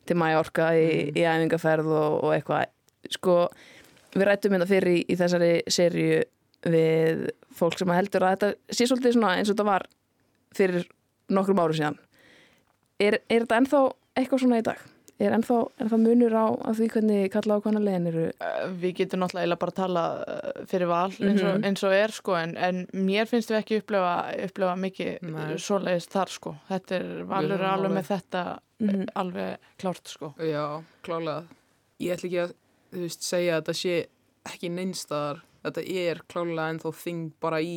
[0.09, 2.71] til Mallorca í, í æfingarferð og, og eitthvað,
[3.17, 3.35] sko,
[4.15, 6.21] við rættum þetta fyrir í, í þessari serju
[6.71, 7.25] við
[7.57, 9.87] fólk sem að heldur að þetta sé svolítið svona eins og þetta var
[10.55, 10.87] fyrir
[11.31, 11.97] nokkrum árum síðan.
[13.01, 13.83] Er, er þetta ennþá
[14.19, 14.81] eitthvað svona í dag?
[15.21, 18.23] Er ennþá, ennþá munur á, því hvernig kalla á kvenna liðin eru?
[18.41, 21.65] Eh, Við getum náttúrulega bara að tala eh, fyrir val eins og, Mhm.
[21.69, 24.15] eins og er sko, en, en mér finnst við ekki upplefa,
[24.47, 25.53] upplefa mikið Nei.
[25.61, 26.55] svoleiðist þar sko.
[26.71, 28.43] Þetta er valur alveg með þetta
[28.81, 29.05] Mhm.
[29.15, 30.33] alveg klárt sko.
[30.41, 31.43] Já, klálega.
[32.01, 32.53] Ég ætla ekki að,
[32.91, 33.95] þú veist, segja að þetta sé
[34.51, 35.43] ekki neinstaðar.
[35.61, 37.75] Þetta er klálega ennþá þing bara í,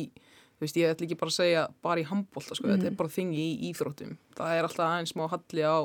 [0.57, 2.71] þú veist, ég ætla ekki bara að segja bara í handbólta, sko.
[2.71, 4.17] Þetta er bara þing í íþróttum.
[4.37, 5.77] Það er alltaf aðeins smá halli á,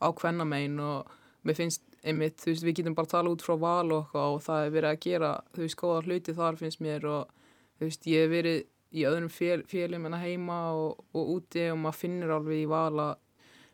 [0.00, 1.12] á kvennamein og
[1.44, 4.40] mér finnst einmitt, þú veist, við getum bara að tala út frá val og og
[4.44, 7.32] það er verið að gera, þú veist, góða hluti þar finnst mér og,
[7.78, 8.60] þú veist, ég hef verið
[8.94, 12.68] í öðrum fél, félum en að heima og, og úti og maður finnur alveg í
[12.70, 13.14] val að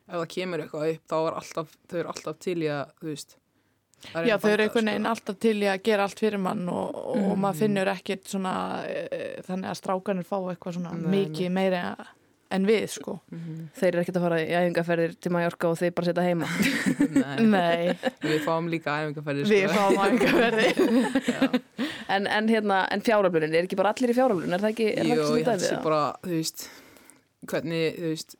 [0.04, 3.10] ef það kemur eitthvað upp þá er alltaf, þau eru alltaf til í að, þú
[3.12, 3.36] veist
[4.26, 5.12] Já, þau eru einhvern veginn sko.
[5.14, 7.40] alltaf til í að gera allt fyrir mann og, og Mm.
[7.44, 8.52] maður finnur ekkert svona
[8.86, 9.06] e,
[9.46, 11.82] þannig að strákanir fá eitthvað svona Nei, mikið meira
[12.54, 13.16] en við sko.
[13.74, 16.46] Þeir eru ekkert að fara í æfingarferðir til Mallorca og þeir bara setja heima.
[17.10, 19.74] Nei, Nei, við fáum líka æfingarferðir við sko.
[19.74, 21.62] fáum æfingarverði.
[22.14, 24.52] En, en, hérna, en fjáraflunin, er ekki bara allir í fjáraflun?
[24.52, 26.64] Er það ekki, er það Jú, ekki ég svona held sér bara, þú veist
[27.48, 28.36] hvernig, þú veist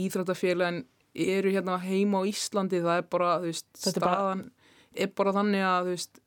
[0.00, 0.78] íþróttafélagin
[1.14, 4.50] eru hérna heima á Íslandi það er bara, þú veist, Þetta er bara- staðan
[4.96, 6.20] er bara þannig að, þú veist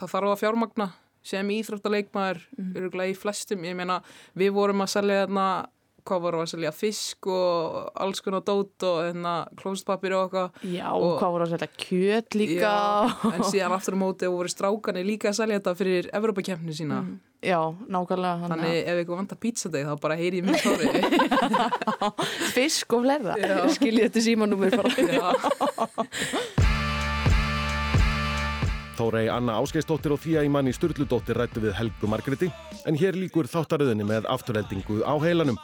[0.00, 0.88] það þarf að fjármagna
[1.22, 2.72] sem íþróttaleikmaður Mhm.
[2.72, 2.76] mm.
[2.76, 4.02] eru í flestum, ég meina
[4.36, 5.66] við vorum að selja hérna
[6.06, 10.88] hvað vorum að selja, fisk og alls konar dót og hérna klóstpapir og eitthvað Já,
[10.96, 12.60] Og- hvað voru að setja kjöt líka.
[12.64, 17.04] Já, en síðan aftur á móti voru strákanir líka að selja þetta fyrir Evrópakefni sína
[17.40, 17.56] Já,
[17.88, 18.44] nákvæmlega.
[18.50, 20.88] þannig ef eitthvað vantar pizzadeg þá bara heyri ég mér stóri
[22.56, 23.32] fisk og fleira.
[23.72, 24.76] Skiljið þetta símanúmur.
[29.00, 32.50] Þórei Anna Ásgeistóttir og Þía Ímanni Sturludóttir rættu við Helgu Margreti
[32.84, 35.56] en hér líkur þáttaröðinni með afturheldingu á heilanum.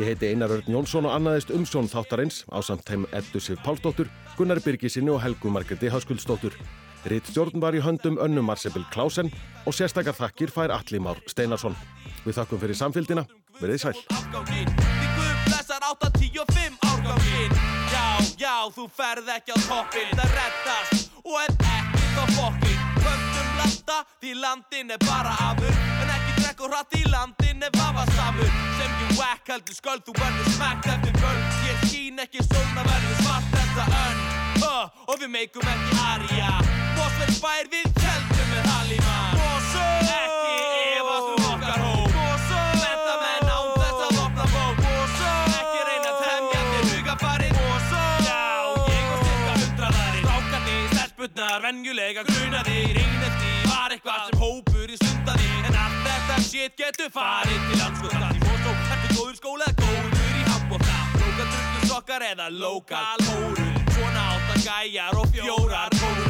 [0.00, 4.10] Ég heiti Einar Örn Jónsson og annaðist umsjón þáttarins á samt heim Eddu Sif Pálsdóttur,
[4.34, 6.58] Gunnar Birgisinni og Helgu Margreti Háskuldsdóttur.
[7.06, 9.28] Ritt stjórn var í höndum Önnu Marsebil Klásen
[9.62, 11.76] og sérstakar þakkir fær Atli Már Steinarsson.
[12.24, 13.22] Við þakkum fyrir samfélgina,
[13.60, 14.00] verið sæl.
[14.10, 17.54] afganginn Því Guð blessar 8-10-5 árganginn.
[17.92, 18.06] Já,
[18.42, 23.98] já, þú ferð ekki á toppinn Það reddast og ef ekki þá fokkin Kvöndum landa
[24.18, 28.50] því landin er bara afur En ekki drekk og hratt í landin er vafasamur.
[28.80, 33.22] Sem ég whack heldur sköld Þú verður smækt eftir völd Ég skín ekki sólna verður
[33.22, 34.26] svart þetta önn.
[34.66, 36.75] Uh, Og við meikum ekki aria
[37.06, 39.12] Mosfells bær við tjaldum með halima.
[39.38, 40.54] Mosfell Ekki
[40.98, 44.80] efast um okkar hó Mosfell Menta menn án þess að opna bók.
[44.82, 48.40] Mosfell Ekki reyna að temja til hugabarinn Mosfell Já,
[48.90, 50.26] ég og cirka hundraðarinn.
[50.32, 55.52] Rákarni, stelpunnar, venjulega grunaði Reynelti var eitthvað sem hópur í sundaði.
[55.62, 60.46] En allt þetta shit getur farið til anskottan Í Mosfell ertu góður skóla, góður í
[60.50, 66.25] handbóta Lóka trullu sokkar eða lokal hórun Svona átt að gæjar og fjórar hórun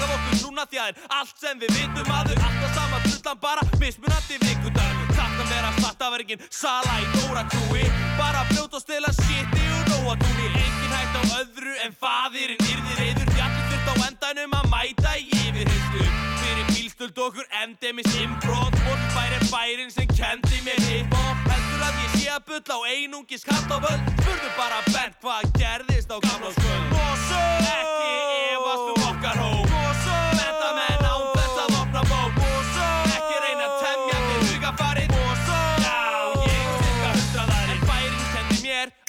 [0.00, 4.38] Taka af okkur núna er allt sem við vitum aður Alltaf sama drullan bara mismunandi
[4.40, 7.84] vikundar Takk að vera slattavergin sala í Dóra krúi
[8.16, 12.96] Bara brjóta og stela shiti og nóa túni Engin hægt á öðru en faðirinn yrði
[13.00, 16.06] reyður Því allir þurft á endanum að mæta í yfirheyrslu.
[16.40, 21.44] Fyrir bílstöld okkur endemis imbrot Morfbær er bærin sem kendi mér hip-hop.
[21.52, 24.08] Heldur að ég sé að bulla á einungis katt á völd.
[24.22, 26.98] Spurðu bara Bent hvað gerðist á gamla skuld
[27.76, 28.10] Ekki
[28.56, 28.99] efast um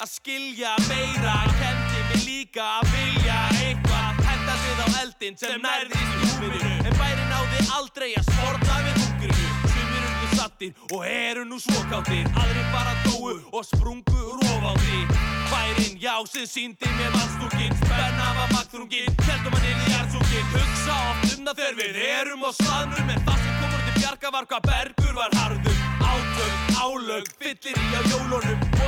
[0.02, 4.22] að skilja meira Kendi mér líka að vilja eitthvað.
[4.26, 8.97] Henda við á eldin sem nærðist í húminu En bærin náði aldrei að sporta við
[9.04, 15.04] hungrinu Sumir urðu sattir og eru nú svokáttir Aðrir bara dóu og sprungu rófátti
[15.52, 21.36] Bærin, já, sem síndi mér mannstúkin Spenna var magþrungin, heldum að nýrði jarðsúkin Hugsa oft
[21.36, 23.12] um það þegar við erum á staðnum.
[23.12, 25.82] En það sem komur til bjarga var hvað bergur var harður.
[26.12, 28.81] Átök, álög, fyllir í á jólunum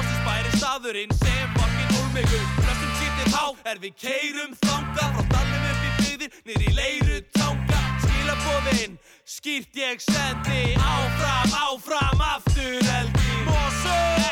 [0.64, 5.92] staðurinn sem fokkin ólmegu Flestum sýttir há er við keirum þanga Frá dalum upp í
[6.00, 7.84] byggðir, niður í leiru tanga.
[8.06, 8.98] Skilabóðinn,
[9.28, 14.23] skýrt ég sendi Áfram, áfram, aftur eldi